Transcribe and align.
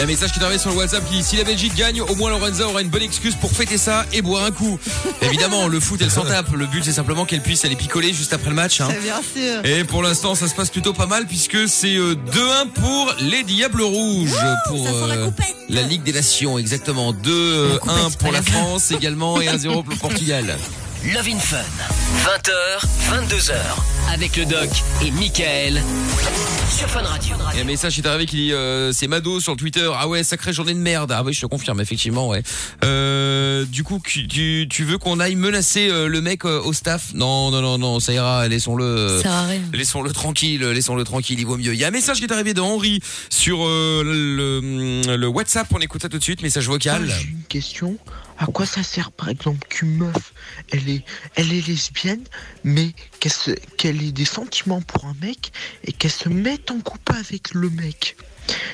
y 0.00 0.02
a 0.02 0.04
un 0.04 0.06
message 0.06 0.32
qui 0.32 0.40
est 0.40 0.42
arrivé 0.42 0.58
sur 0.58 0.70
le 0.70 0.76
WhatsApp 0.76 1.06
qui 1.10 1.16
dit 1.18 1.22
si 1.22 1.36
la 1.36 1.44
Belgique 1.44 1.74
gagne, 1.74 2.00
au 2.00 2.14
moins 2.14 2.30
Lorenza 2.30 2.66
aura 2.66 2.80
une 2.80 2.88
bonne 2.88 3.02
excuse 3.02 3.34
pour 3.34 3.52
fêter 3.52 3.76
ça 3.76 4.06
et 4.14 4.22
boire 4.22 4.44
un 4.44 4.50
coup. 4.50 4.78
Évidemment, 5.22 5.68
le 5.68 5.78
foot 5.78 6.00
elle 6.02 6.10
s'en 6.10 6.24
tape. 6.24 6.50
Le 6.52 6.64
but 6.64 6.82
c'est 6.82 6.92
simplement 6.92 7.26
qu'elle 7.26 7.42
puisse 7.42 7.66
aller 7.66 7.76
picoler 7.76 8.14
juste 8.14 8.32
après 8.32 8.48
le 8.48 8.56
match. 8.56 8.80
hein. 8.80 8.88
Bien 9.02 9.20
sûr. 9.20 9.62
Et 9.64 9.84
pour 9.84 10.02
l'instant, 10.02 10.34
ça 10.34 10.48
se 10.48 10.54
passe 10.54 10.70
plutôt 10.70 10.94
pas 10.94 11.04
mal 11.06 11.26
puisque 11.26 11.68
c'est 11.68 11.96
euh, 11.96 12.14
2-1 12.14 12.68
pour 12.74 13.14
les 13.20 13.42
Diables 13.42 13.82
Rouges 13.82 14.30
pour 14.68 14.84
la 15.06 15.14
euh, 15.16 15.30
la 15.68 15.82
Ligue 15.82 16.02
des 16.02 16.14
Nations 16.14 16.56
exactement 16.58 17.12
2-1 17.12 17.78
compète, 17.78 18.18
pour 18.18 18.32
la 18.32 18.40
France 18.42 18.92
également 18.92 19.38
et 19.40 19.48
1-0 19.48 19.82
pour 19.82 19.84
le 19.90 19.96
Portugal. 19.96 20.56
Love 21.04 21.28
in 21.28 21.38
Fun. 21.38 21.56
20h, 22.24 22.84
22h. 23.10 23.54
Avec 24.12 24.36
le 24.36 24.44
doc 24.44 24.68
et 25.02 25.10
Michael. 25.12 25.82
Sur 26.70 26.88
Fun 26.88 27.00
Radio. 27.02 27.36
Il 27.52 27.56
y 27.56 27.58
a 27.60 27.62
un 27.62 27.66
message 27.66 27.94
qui 27.94 28.00
est 28.02 28.06
arrivé 28.06 28.26
qui 28.26 28.36
dit 28.36 28.52
euh, 28.52 28.92
c'est 28.92 29.06
Mado 29.08 29.40
sur 29.40 29.56
Twitter. 29.56 29.90
Ah 29.96 30.08
ouais, 30.08 30.22
sacrée 30.22 30.52
journée 30.52 30.74
de 30.74 30.78
merde. 30.78 31.10
Ah 31.12 31.22
oui, 31.24 31.32
je 31.32 31.40
te 31.40 31.46
confirme 31.46 31.80
effectivement, 31.80 32.28
ouais. 32.28 32.42
Euh, 32.84 33.64
du 33.64 33.82
coup, 33.82 34.00
tu, 34.04 34.26
tu- 34.28 34.84
veux 34.84 34.98
qu'on 34.98 35.20
aille 35.20 35.36
menacer 35.36 35.88
euh, 35.90 36.06
le 36.06 36.20
mec 36.20 36.44
euh, 36.44 36.60
au 36.62 36.72
staff? 36.74 37.12
Non, 37.14 37.50
non, 37.50 37.62
non, 37.62 37.78
non, 37.78 37.98
ça 38.00 38.12
ira. 38.12 38.46
Laissons-le. 38.48 38.84
euh, 38.84 39.16
Ça 39.18 39.22
sert 39.22 39.32
à 39.32 39.46
rien. 39.46 39.60
Laissons-le 39.72 40.12
tranquille, 40.12 40.62
laissons-le 40.64 41.04
tranquille, 41.04 41.38
il 41.40 41.46
vaut 41.46 41.56
mieux. 41.56 41.72
Il 41.72 41.80
y 41.80 41.84
a 41.84 41.88
un 41.88 41.92
message 41.92 42.18
qui 42.18 42.24
est 42.24 42.32
arrivé 42.32 42.52
de 42.52 42.60
Henri 42.60 43.00
sur 43.30 43.66
euh, 43.66 44.02
le, 44.04 45.16
le 45.16 45.26
WhatsApp, 45.28 45.66
on 45.72 45.78
écoute 45.80 46.02
ça 46.02 46.08
tout 46.10 46.18
de 46.18 46.22
suite, 46.22 46.42
message 46.42 46.66
vocal. 46.66 47.06
J'ai 47.08 47.28
une 47.30 47.42
question. 47.48 47.96
À 48.42 48.46
quoi 48.46 48.64
ça 48.66 48.82
sert, 48.82 49.12
par 49.12 49.28
exemple, 49.28 49.66
qu'une 49.68 49.96
meuf, 49.98 50.32
elle 50.72 50.88
est, 50.88 51.04
elle 51.36 51.52
est 51.52 51.66
lesbienne, 51.66 52.24
mais 52.64 52.92
qu'elle 53.20 53.32
se- 53.32 53.50
qu'elle 53.76 54.02
ait 54.02 54.12
des 54.12 54.24
sentiments 54.24 54.80
pour 54.80 55.04
un 55.04 55.14
mec 55.20 55.52
et 55.84 55.92
qu'elle 55.92 56.10
se 56.10 56.28
mette 56.30 56.70
en 56.70 56.80
couple 56.80 57.12
avec 57.16 57.52
le 57.52 57.68
mec? 57.68 58.16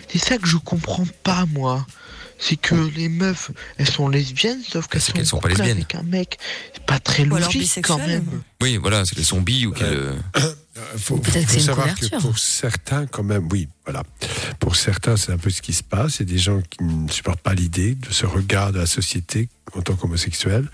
C'est 0.08 0.18
ça 0.18 0.38
que 0.38 0.46
je 0.46 0.56
comprends 0.56 1.06
pas, 1.24 1.44
moi. 1.46 1.84
C'est 2.38 2.56
que 2.56 2.74
les 2.94 3.08
meufs, 3.08 3.50
elles 3.78 3.88
sont 3.90 4.08
lesbiennes, 4.08 4.62
sauf 4.62 4.86
qu'elles 4.88 5.00
c'est 5.00 5.08
sont, 5.08 5.12
qu'elles 5.16 5.26
sont 5.26 5.38
pas 5.40 5.48
lesbiennes. 5.48 5.78
avec 5.78 5.94
un 5.96 6.02
mec. 6.02 6.38
C'est 6.74 6.84
pas 6.84 7.00
très 7.00 7.26
Ou 7.26 7.34
alors 7.34 7.52
logique, 7.52 7.80
quand 7.82 7.98
même. 7.98 8.42
Oui, 8.62 8.76
voilà, 8.76 9.04
c'est 9.04 9.20
son 9.24 9.40
bi 9.40 9.66
ou 9.66 9.72
quel... 9.72 9.86
euh, 9.86 10.14
Il 10.94 10.98
faut, 11.00 11.20
faut 11.22 11.58
savoir 11.60 11.94
que 11.94 12.20
pour 12.20 12.38
certains, 12.38 13.06
quand 13.06 13.24
même, 13.24 13.48
oui, 13.50 13.68
voilà. 13.86 14.02
Pour 14.58 14.76
certains, 14.76 15.16
c'est 15.16 15.32
un 15.32 15.38
peu 15.38 15.50
ce 15.50 15.62
qui 15.62 15.72
se 15.72 15.82
passe. 15.82 16.16
Il 16.20 16.28
y 16.28 16.30
a 16.30 16.32
des 16.32 16.38
gens 16.38 16.60
qui 16.60 16.82
ne 16.84 17.08
supportent 17.10 17.40
pas 17.40 17.54
l'idée 17.54 17.94
de 17.94 18.12
ce 18.12 18.26
regard 18.26 18.72
de 18.72 18.78
la 18.80 18.86
société 18.86 19.48
en 19.74 19.82
tant 19.82 19.94
qu'homosexuel 19.94 20.68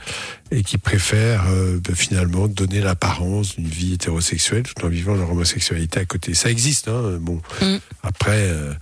et 0.51 0.63
qui 0.63 0.77
préfèrent 0.77 1.45
euh, 1.49 1.81
ben, 1.83 1.97
finalement 1.97 2.47
donner 2.47 2.81
l'apparence 2.81 3.57
d'une 3.57 3.67
vie 3.69 3.95
hétérosexuelle 3.95 4.65
tout 4.65 4.85
en 4.85 4.89
vivant 4.89 5.15
leur 5.15 5.31
homosexualité 5.31 6.01
à 6.01 6.05
côté. 6.05 6.35
Ça 6.35 6.51
existe, 6.51 6.89
hein. 6.89 7.19
Bon, 7.21 7.41
Mm. 7.63 7.77
après, 8.03 8.49
euh, 8.51 8.73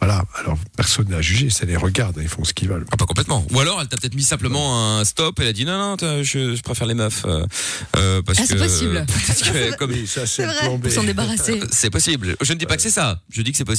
voilà. 0.00 0.24
Alors, 0.38 0.58
personne 0.76 1.08
n'a 1.08 1.22
jugé, 1.22 1.48
ça 1.48 1.64
les 1.64 1.76
regarde, 1.76 2.18
ils 2.20 2.28
font 2.28 2.44
ce 2.44 2.52
qu'ils 2.52 2.68
veulent. 2.68 2.84
Ah, 2.92 2.96
pas 2.98 3.06
complètement. 3.06 3.46
Ou 3.52 3.60
alors, 3.60 3.80
elle 3.80 3.88
t'a 3.88 3.96
peut-être 3.96 4.14
mis 4.14 4.22
simplement 4.22 4.98
un 4.98 5.04
stop, 5.04 5.40
elle 5.40 5.48
a 5.48 5.52
dit 5.54 5.64
non, 5.64 5.78
non, 5.78 6.22
je, 6.22 6.54
je 6.54 6.62
préfère 6.62 6.86
les 6.86 6.94
meufs. 6.94 7.24
euh, 7.26 8.20
parce 8.22 8.38
Ah, 8.40 8.44
c'est 8.46 8.54
que, 8.56 8.58
possible. 8.62 9.06
Parce 9.26 9.42
que, 9.42 9.76
comme, 9.76 9.90
Oui, 9.92 10.06
ça, 10.06 10.26
c'est 10.26 10.46
s'en 10.90 11.04
débarrasser. 11.04 11.60
C'est 11.70 11.90
possible. 11.90 12.36
Je 12.42 12.52
ne 12.52 12.58
dis 12.58 12.66
pas 12.66 12.76
que 12.76 12.82
c'est 12.82 12.90
ça. 12.90 13.20
Je 13.30 13.40
dis 13.40 13.50
que 13.52 13.56
c'est 13.56 13.64
possible. 13.64 13.73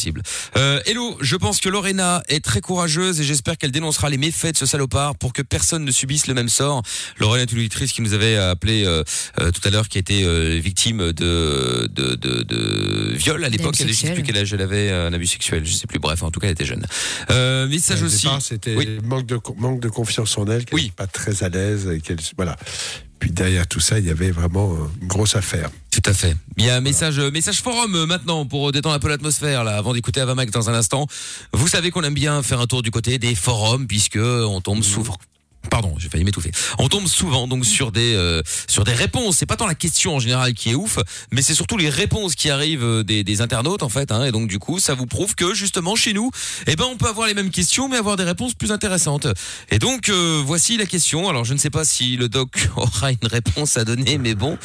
Euh, 0.57 0.79
hello, 0.85 1.17
je 1.21 1.35
pense 1.35 1.59
que 1.59 1.69
Lorena 1.69 2.21
est 2.29 2.43
très 2.43 2.61
courageuse 2.61 3.19
et 3.21 3.23
j'espère 3.23 3.57
qu'elle 3.57 3.71
dénoncera 3.71 4.09
les 4.09 4.17
méfaits 4.17 4.51
de 4.53 4.57
ce 4.57 4.65
salopard 4.65 5.15
pour 5.15 5.33
que 5.33 5.41
personne 5.41 5.85
ne 5.85 5.91
subisse 5.91 6.27
le 6.27 6.33
même 6.33 6.49
sort. 6.49 6.81
Lorena 7.19 7.43
est 7.43 7.51
une 7.51 7.59
auditrice 7.59 7.91
qui 7.93 8.01
nous 8.01 8.13
avait 8.13 8.35
appelé 8.37 8.83
euh, 8.85 9.03
euh, 9.39 9.51
tout 9.51 9.61
à 9.65 9.69
l'heure, 9.71 9.87
qui 9.87 9.97
était 9.97 10.23
euh, 10.23 10.59
victime 10.61 11.11
de, 11.13 11.87
de, 11.91 12.15
de, 12.15 12.43
de 12.43 13.13
viol 13.15 13.43
à 13.43 13.49
l'époque. 13.49 13.75
Elle 13.79 13.87
ne 13.87 13.93
sais 13.93 14.13
plus 14.13 14.23
quel 14.23 14.37
âge 14.37 14.53
elle 14.53 14.61
avait, 14.61 14.91
un 14.91 15.13
abus 15.13 15.27
sexuel. 15.27 15.65
Je 15.65 15.71
sais 15.73 15.87
plus. 15.87 15.99
Bref, 15.99 16.23
en 16.23 16.31
tout 16.31 16.39
cas, 16.39 16.47
elle 16.47 16.53
était 16.53 16.65
jeune. 16.65 16.85
Euh, 17.31 17.67
message 17.67 18.01
Au 18.01 18.05
aussi. 18.05 18.27
C'était 18.41 18.75
Oui. 18.75 18.97
manque, 19.03 19.25
de, 19.25 19.39
manque 19.57 19.79
de 19.79 19.89
confiance 19.89 20.37
en 20.37 20.45
elle, 20.47 20.65
qu'elle 20.65 20.75
Oui. 20.75 20.83
n'était 20.83 20.95
pas 20.95 21.07
très 21.07 21.43
à 21.43 21.49
l'aise. 21.49 21.87
et 21.93 22.01
qu'elle- 22.01 22.17
Voilà. 22.35 22.55
Puis 23.25 23.31
derrière 23.31 23.65
tout 23.65 23.79
ça, 23.79 23.97
il 23.97 24.05
y 24.05 24.11
avait 24.11 24.29
vraiment 24.29 24.71
euh, 24.71 25.01
une 25.01 25.07
grosse 25.07 25.35
affaire. 25.35 25.71
Tout 25.89 26.03
à 26.05 26.13
fait. 26.13 26.37
Il 26.57 26.65
y 26.65 26.69
a 26.69 26.75
un 26.75 26.79
message, 26.79 27.17
euh, 27.17 27.31
message 27.31 27.59
forum 27.59 27.95
euh, 27.95 28.05
maintenant 28.05 28.45
pour 28.45 28.71
détendre 28.71 28.93
un 28.93 28.99
peu 28.99 29.09
l'atmosphère 29.09 29.63
là, 29.63 29.77
avant 29.77 29.93
d'écouter 29.93 30.21
Avamax 30.21 30.51
dans 30.51 30.69
un 30.69 30.75
instant. 30.75 31.07
Vous 31.51 31.67
savez 31.67 31.89
qu'on 31.89 32.03
aime 32.03 32.13
bien 32.13 32.43
faire 32.43 32.59
un 32.59 32.67
tour 32.67 32.83
du 32.83 32.91
côté 32.91 33.17
des 33.17 33.33
forums 33.33 33.87
puisque 33.87 34.19
on 34.19 34.61
tombe 34.61 34.83
souvent. 34.83 35.17
Pardon, 35.69 35.95
j'ai 35.97 36.09
failli 36.09 36.23
m'étouffer. 36.23 36.51
On 36.79 36.87
tombe 36.87 37.07
souvent 37.07 37.47
donc 37.47 37.65
sur 37.65 37.91
des 37.91 38.13
euh, 38.15 38.41
sur 38.67 38.83
des 38.83 38.93
réponses. 38.93 39.37
C'est 39.37 39.45
pas 39.45 39.55
tant 39.55 39.67
la 39.67 39.75
question 39.75 40.15
en 40.15 40.19
général 40.19 40.53
qui 40.53 40.71
est 40.71 40.75
ouf, 40.75 40.99
mais 41.31 41.41
c'est 41.41 41.53
surtout 41.55 41.77
les 41.77 41.89
réponses 41.89 42.35
qui 42.35 42.49
arrivent 42.49 42.83
euh, 42.83 43.03
des, 43.03 43.23
des 43.23 43.41
internautes 43.41 43.83
en 43.83 43.89
fait. 43.89 44.11
Hein, 44.11 44.25
et 44.25 44.31
donc 44.31 44.47
du 44.47 44.59
coup, 44.59 44.79
ça 44.79 44.93
vous 44.93 45.05
prouve 45.05 45.35
que 45.35 45.53
justement 45.53 45.95
chez 45.95 46.13
nous, 46.13 46.31
eh 46.67 46.75
ben 46.75 46.85
on 46.85 46.97
peut 46.97 47.07
avoir 47.07 47.27
les 47.27 47.33
mêmes 47.33 47.51
questions 47.51 47.89
mais 47.89 47.97
avoir 47.97 48.15
des 48.15 48.23
réponses 48.23 48.53
plus 48.53 48.71
intéressantes. 48.71 49.27
Et 49.69 49.79
donc 49.79 50.09
euh, 50.09 50.41
voici 50.45 50.77
la 50.77 50.85
question. 50.85 51.29
Alors 51.29 51.45
je 51.45 51.53
ne 51.53 51.59
sais 51.59 51.69
pas 51.69 51.85
si 51.85 52.15
le 52.17 52.29
doc 52.29 52.69
aura 52.75 53.11
une 53.11 53.27
réponse 53.27 53.77
à 53.77 53.85
donner, 53.85 54.17
mais 54.17 54.35
bon. 54.35 54.57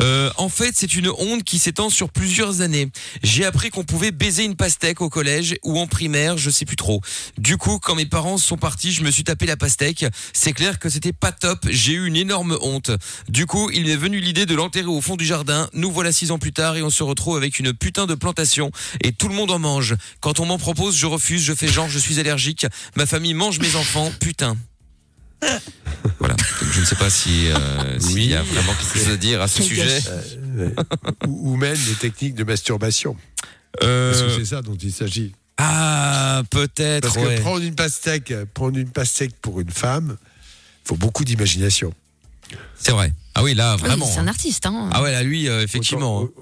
Euh, 0.00 0.30
en 0.36 0.48
fait, 0.48 0.72
c'est 0.74 0.94
une 0.94 1.08
honte 1.08 1.44
qui 1.44 1.58
s'étend 1.58 1.90
sur 1.90 2.10
plusieurs 2.10 2.60
années. 2.60 2.90
J'ai 3.22 3.44
appris 3.44 3.70
qu'on 3.70 3.84
pouvait 3.84 4.10
baiser 4.10 4.44
une 4.44 4.56
pastèque 4.56 5.00
au 5.00 5.08
collège 5.08 5.56
ou 5.62 5.78
en 5.78 5.86
primaire, 5.86 6.38
je 6.38 6.50
sais 6.50 6.64
plus 6.64 6.76
trop. 6.76 7.00
Du 7.38 7.56
coup, 7.56 7.78
quand 7.78 7.94
mes 7.94 8.06
parents 8.06 8.38
sont 8.38 8.56
partis, 8.56 8.92
je 8.92 9.02
me 9.02 9.10
suis 9.10 9.24
tapé 9.24 9.46
la 9.46 9.56
pastèque. 9.56 10.06
C'est 10.42 10.54
clair 10.54 10.78
que 10.78 10.88
c'était 10.88 11.12
pas 11.12 11.32
top. 11.32 11.66
J'ai 11.68 11.92
eu 11.92 12.06
une 12.06 12.16
énorme 12.16 12.56
honte. 12.62 12.90
Du 13.28 13.44
coup, 13.44 13.68
il 13.74 13.84
m'est 13.84 13.94
venu 13.94 14.20
l'idée 14.20 14.46
de 14.46 14.54
l'enterrer 14.54 14.86
au 14.86 15.02
fond 15.02 15.16
du 15.16 15.26
jardin. 15.26 15.68
Nous 15.74 15.92
voilà 15.92 16.12
six 16.12 16.30
ans 16.30 16.38
plus 16.38 16.54
tard 16.54 16.78
et 16.78 16.82
on 16.82 16.88
se 16.88 17.02
retrouve 17.02 17.36
avec 17.36 17.58
une 17.58 17.74
putain 17.74 18.06
de 18.06 18.14
plantation 18.14 18.70
et 19.02 19.12
tout 19.12 19.28
le 19.28 19.34
monde 19.34 19.50
en 19.50 19.58
mange. 19.58 19.96
Quand 20.20 20.40
on 20.40 20.46
m'en 20.46 20.56
propose, 20.56 20.96
je 20.96 21.04
refuse. 21.04 21.42
Je 21.42 21.52
fais 21.52 21.68
genre, 21.68 21.90
je 21.90 21.98
suis 21.98 22.18
allergique. 22.18 22.64
Ma 22.96 23.04
famille 23.04 23.34
mange 23.34 23.58
mes 23.58 23.76
enfants. 23.76 24.10
Putain. 24.18 24.56
Voilà. 26.18 26.36
Donc, 26.36 26.72
je 26.72 26.80
ne 26.80 26.86
sais 26.86 26.96
pas 26.96 27.10
si 27.10 27.48
euh, 27.50 27.98
s'il 27.98 28.24
y 28.24 28.34
a 28.34 28.42
vraiment 28.42 28.72
quelque 28.72 28.98
chose 28.98 29.12
à 29.12 29.18
dire 29.18 29.42
à 29.42 29.46
ce 29.46 29.62
sujet. 29.62 30.00
Euh, 30.56 30.70
ou, 31.26 31.52
ou 31.52 31.56
même 31.56 31.76
des 31.76 31.96
techniques 31.96 32.34
de 32.34 32.44
masturbation. 32.44 33.14
Euh, 33.82 34.10
Parce 34.10 34.22
que 34.22 34.38
c'est 34.42 34.54
ça 34.54 34.62
dont 34.62 34.76
il 34.76 34.90
s'agit. 34.90 35.32
Ah, 35.58 36.42
peut-être. 36.48 37.12
Parce 37.12 37.26
ouais. 37.26 37.36
que 37.36 37.40
prendre 37.42 37.62
une 37.62 37.74
pastèque, 37.74 38.32
prendre 38.54 38.78
une 38.78 38.88
pastèque 38.88 39.34
pour 39.42 39.60
une 39.60 39.70
femme, 39.70 40.16
faut 40.90 40.96
beaucoup 40.96 41.24
d'imagination. 41.24 41.94
C'est 42.76 42.90
vrai. 42.90 43.12
Ah 43.36 43.44
oui, 43.44 43.54
là, 43.54 43.76
Oui, 43.76 43.82
vraiment. 43.82 44.06
c'est 44.06 44.18
un 44.18 44.24
hein. 44.24 44.28
artiste, 44.28 44.66
hein. 44.66 44.90
Ah 44.92 45.02
ouais, 45.02 45.12
là, 45.12 45.22
lui, 45.22 45.48
euh, 45.48 45.62
effectivement. 45.62 46.22
Autant, 46.22 46.32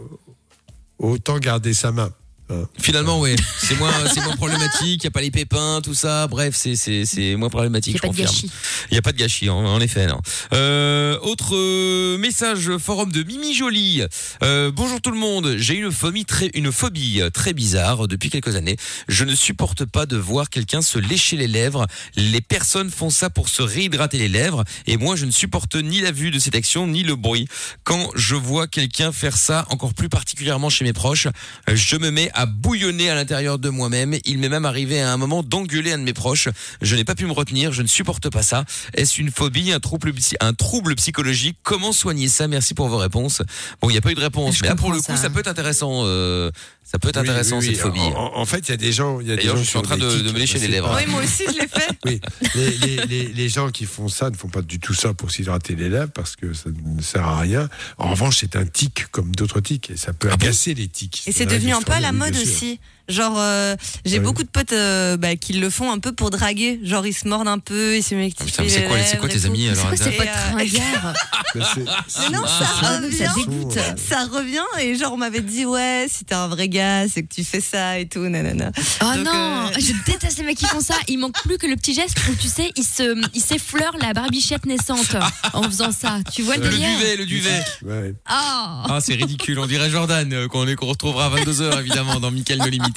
autant 0.99 1.39
garder 1.39 1.75
sa 1.75 1.93
main. 1.93 2.11
Hein. 2.51 2.65
Finalement, 2.81 3.21
ouais. 3.21 3.37
C'est 3.59 3.77
moins, 3.79 3.93
c'est 4.13 4.23
moins 4.23 4.37
problématique. 4.37 5.03
Il 5.03 5.05
y 5.05 5.07
a 5.07 5.11
pas 5.11 5.21
les 5.21 5.31
pépins, 5.31 5.81
tout 5.83 5.95
ça. 5.95 6.27
Bref, 6.27 6.55
c'est, 6.57 6.77
c'est, 6.77 7.05
c'est 7.05 7.37
moins 7.37 7.49
Il 7.49 7.51
problématique. 7.51 7.95
n'y 7.95 7.99
a 7.99 8.03
pas 8.03 8.09
de 8.09 8.17
gâchis. 8.23 8.51
Il 8.91 8.95
n'y 8.95 8.99
a 8.99 9.03
pas 9.03 9.13
de 9.13 9.19
gâchis, 9.19 9.49
en, 9.51 9.59
en 9.59 9.81
effet. 9.81 10.07
Non. 10.07 10.21
Euh, 10.53 11.19
autre 11.23 11.55
euh, 11.55 12.19
message 12.19 12.77
forum 12.79 13.13
de 13.13 13.23
Mimi 13.23 13.55
Jolie. 13.55 14.03
Euh, 14.43 14.71
bonjour 14.75 15.01
tout 15.01 15.11
le 15.11 15.19
monde. 15.19 15.57
J'ai 15.59 15.75
une 15.75 15.91
phobie 15.93 16.25
très, 16.25 16.51
une 16.55 16.73
phobie 16.73 17.21
euh, 17.21 17.31
très 17.31 17.53
bizarre 17.53 18.09
depuis 18.09 18.31
quelques 18.31 18.57
années. 18.57 18.77
Je 19.09 19.25
ne 19.25 19.35
supporte 19.35 19.85
pas 19.85 20.07
de 20.07 20.17
voir 20.17 20.51
quelqu'un 20.51 20.83
se 20.83 20.99
lécher 20.99 21.37
les 21.37 21.49
lèvres. 21.49 21.87
Les 22.17 22.41
personnes 22.41 22.91
font 22.91 23.11
ça 23.11 23.31
pour 23.31 23.49
se 23.49 23.63
réhydrater 23.63 24.19
les 24.19 24.29
lèvres, 24.29 24.65
et 24.87 24.97
moi 24.97 25.17
je 25.17 25.25
ne 25.25 25.31
supporte 25.31 25.75
ni 25.77 26.01
la 26.01 26.13
vue 26.13 26.31
de 26.31 26.39
cette 26.39 26.55
action 26.55 26.87
ni 26.87 27.03
le 27.03 27.17
bruit. 27.17 27.49
Quand 27.85 28.11
je 28.15 28.35
vois 28.35 28.67
quelqu'un 28.67 29.13
faire 29.13 29.37
ça, 29.37 29.67
encore 29.71 29.95
plus 29.95 30.09
particulièrement 30.09 30.71
chez 30.71 30.85
mes 30.85 30.93
proches, 30.93 31.27
euh, 31.69 31.77
je 31.77 31.97
me 31.97 32.11
mets 32.11 32.31
à 32.35 32.38
bouillonner 32.47 33.10
à 33.10 33.15
l'intérieur 33.15 33.59
de 33.59 33.69
moi-même. 33.69 34.16
Il 34.25 34.38
m'est 34.38 34.49
même 34.49 34.65
arrivé 34.65 35.00
à 35.00 35.12
un 35.12 35.16
moment 35.16 35.43
d'engueuler 35.43 35.93
un 35.93 35.99
de 35.99 36.03
mes 36.04 36.12
proches. 36.12 36.49
Je 36.82 36.97
n'ai 36.97 37.04
pas 37.04 37.15
pu 37.15 37.26
me 37.26 37.32
retenir. 37.32 37.72
Je 37.72 37.82
ne 37.82 37.87
supporte 37.88 38.31
pas 38.31 38.43
ça. 38.43 38.65
Est-ce 38.94 39.21
une 39.21 39.31
phobie, 39.31 39.72
un 39.72 39.81
trouble, 39.81 40.12
psy- 40.15 40.37
un 40.41 40.53
trouble 40.54 40.94
psychologique? 40.94 41.59
Comment 41.62 41.93
soigner 41.93 42.28
ça? 42.28 42.49
Merci 42.49 42.75
pour 42.75 42.88
vos 42.88 42.99
réponses. 42.99 43.43
Bon, 43.81 43.88
il 43.91 43.93
n'y 43.93 43.99
a 43.99 44.00
pas 44.03 44.10
eu 44.10 44.15
de 44.15 44.21
réponse, 44.21 44.60
mais 44.62 44.69
là 44.69 44.76
pour 44.76 44.93
le 44.93 44.99
coup, 44.99 45.04
ça. 45.06 45.16
ça 45.16 45.31
peut 45.31 45.41
être 45.41 45.49
intéressant. 45.49 46.03
euh, 46.04 46.50
ça 46.91 46.99
peut 46.99 47.09
être 47.09 47.16
Oui, 47.16 47.22
intéressant 47.28 47.59
oui, 47.59 47.66
oui. 47.69 47.75
cette 47.75 47.82
phobie. 47.84 48.00
En, 48.00 48.32
en 48.37 48.47
fait, 48.47 48.60
il 48.60 48.71
y 48.71 48.75
a 48.75 48.78
des 48.78 48.93
gens. 48.93 49.21
il 49.21 49.28
Y 49.28 49.32
a 49.32 49.37
des 49.37 49.43
D'ailleurs, 49.43 49.56
gens 49.56 49.60
je 49.60 49.65
qui 49.66 49.71
suis 49.71 49.78
en 49.78 49.82
train 49.82 49.97
de- 49.99 50.21
de 50.22 50.32
me 50.32 50.38
lécher 50.38 50.59
les 50.59 50.69
lèvres. 50.69 50.94
Oui, 50.97 51.04
moi 51.10 51.22
aussi, 51.22 51.44
je 51.47 51.60
l'ai 51.60 51.69
fait. 51.69 51.88
Oui, 52.06 52.20
les, 52.55 52.70
les, 52.70 53.06
les, 53.06 53.26
les 53.29 53.49
gens 53.50 53.69
qui 53.70 53.85
font 53.85 54.08
ça 54.08 54.31
ne 54.31 54.37
font 54.37 54.49
pas 54.49 54.62
du 54.62 54.79
tout 54.79 54.94
ça 54.94 55.12
pour 55.12 55.31
s'hydrater 55.31 55.75
les 55.76 55.88
lèvres 55.90 56.11
parce 56.14 56.35
que 56.37 56.55
ça 56.55 56.70
ne 56.70 57.02
sert 57.02 57.26
à 57.26 57.40
rien. 57.40 57.69
En 57.99 58.08
revanche, 58.11 58.38
c'est 58.40 58.56
un 58.56 58.64
tic 58.64 59.06
comme 59.11 59.35
d'autres 59.37 59.61
tics 59.61 59.90
et 59.90 59.96
ça 59.96 60.12
peut 60.14 60.29
Ah 60.32 60.37
bon 60.37 60.46
agacer 60.46 60.73
les 60.75 60.88
tics. 60.88 61.25
Et 61.26 61.32
c'est 61.32 61.46
devenu 61.46 61.73
un 61.75 61.82
peu 61.82 61.93
à 61.93 62.00
la 62.00 62.12
mode 62.12 62.37
aussi. 62.37 62.81
Genre, 63.08 63.37
euh, 63.38 63.75
j'ai 64.05 64.19
Oui. 64.19 64.25
beaucoup 64.25 64.43
de 64.43 64.49
potes 64.50 64.75
euh, 64.75 65.17
bah, 65.17 65.34
qui 65.34 65.55
le 65.55 65.70
font 65.70 65.91
un 65.91 65.99
peu 65.99 66.12
pour 66.12 66.29
draguer. 66.29 66.79
Genre, 66.84 67.06
ils 67.06 67.14
se 67.14 67.26
mordent 67.26 67.49
un 67.49 67.58
peu, 67.58 67.96
ils 67.96 68.02
se 68.02 68.14
mettent 68.14 68.34
Ah, 68.38 68.44
putain, 68.44 68.62
mais 68.64 68.69
c'est 68.69 68.84
quoi, 68.84 68.99
c'est 69.02 69.17
quoi 69.19 69.29
tes 69.31 69.46
amis 69.46 69.67
alors 69.69 69.87
C'est 69.96 69.96
quoi 69.96 69.99
ces 70.11 70.11
potes 70.12 70.29
non, 72.32 72.46
ça 72.46 72.67
Ah, 72.82 72.99
revient. 73.00 73.96
Ça 73.96 74.25
revient 74.25 74.61
et 74.81 74.94
genre 74.94 75.14
on 75.14 75.17
m'avait 75.17 75.41
dit 75.41 75.64
ouais 75.64 76.06
si 76.11 76.26
t'es 76.26 76.34
un 76.34 76.49
vrai 76.49 76.69
gars 76.69 76.78
c'est 77.13 77.23
que 77.23 77.35
tu 77.35 77.45
fais 77.45 77.61
ça 77.61 77.99
et 77.99 78.07
tout 78.09 78.21
nanana. 78.29 78.71
Oh 79.03 79.05
Donc, 79.15 79.25
non, 79.25 79.33
euh, 79.33 79.69
je 79.79 79.93
déteste 80.11 80.39
les 80.39 80.45
mecs 80.45 80.57
qui 80.59 80.67
font 80.67 80.81
ça. 80.81 80.95
Il 81.09 81.19
manque 81.19 81.41
plus 81.43 81.59
que 81.59 81.67
le 81.67 81.77
petit 81.77 81.95
geste 81.95 82.17
où 82.31 82.35
tu 82.35 82.49
sais, 82.49 82.71
ils 82.77 82.85
se, 82.85 83.21
s'effleurent 83.39 83.97
la 84.01 84.13
barbichette 84.13 84.67
naissante 84.67 85.17
en 85.53 85.63
faisant 85.65 85.93
ça. 85.93 86.19
Tu 86.35 86.43
vois 86.43 86.57
le 86.57 86.65
Le 86.65 86.71
délire 86.71 86.89
duvet, 86.99 87.17
le 87.17 87.27
duvet. 87.27 87.65
ouais. 87.85 88.15
Ah 88.27 88.85
Ah, 88.89 88.99
c'est 89.01 89.15
ridicule. 89.15 89.59
On 89.59 89.67
dirait 89.67 89.91
Jordan 89.91 90.33
euh, 90.33 90.49
qu'on 90.49 90.67
est- 90.69 90.77
qu'on 90.77 90.87
retrouvera 90.87 91.27
à 91.27 91.31
22h 91.31 91.79
évidemment 91.81 92.21
dans 92.21 92.31
Michael 92.31 92.59
No 92.59 92.67
Limit. 92.69 92.93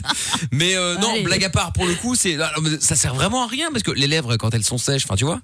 Mais 0.51 0.75
euh, 0.75 0.97
non, 0.97 1.11
Allez. 1.13 1.23
blague 1.23 1.43
à 1.43 1.49
part, 1.49 1.73
pour 1.73 1.85
le 1.85 1.95
coup, 1.95 2.15
c'est 2.15 2.37
ça 2.79 2.95
sert 2.95 3.15
vraiment 3.15 3.43
à 3.43 3.47
rien 3.47 3.69
parce 3.71 3.83
que 3.83 3.91
les 3.91 4.07
lèvres 4.07 4.35
quand 4.37 4.53
elles 4.53 4.63
sont 4.63 4.77
sèches, 4.77 5.03
enfin 5.05 5.15
tu 5.15 5.25
vois. 5.25 5.41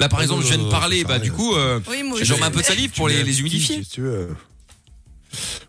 Là 0.00 0.08
par 0.10 0.20
exemple, 0.22 0.42
je 0.42 0.48
viens 0.54 0.58
de 0.64 0.68
parler, 0.70 1.04
bah 1.04 1.18
du 1.18 1.32
coup, 1.32 1.54
euh, 1.54 1.80
Oui, 1.88 2.02
moi 2.02 2.18
j'en 2.22 2.36
mets 2.36 2.42
un 2.44 2.50
peu 2.50 2.60
de 2.60 2.66
salive 2.66 2.90
pour 2.90 3.08
les, 3.08 3.40
humidifier. 3.40 3.76
tic, 3.76 3.84
si 3.84 3.90
tu 3.92 4.00
veux. 4.02 4.28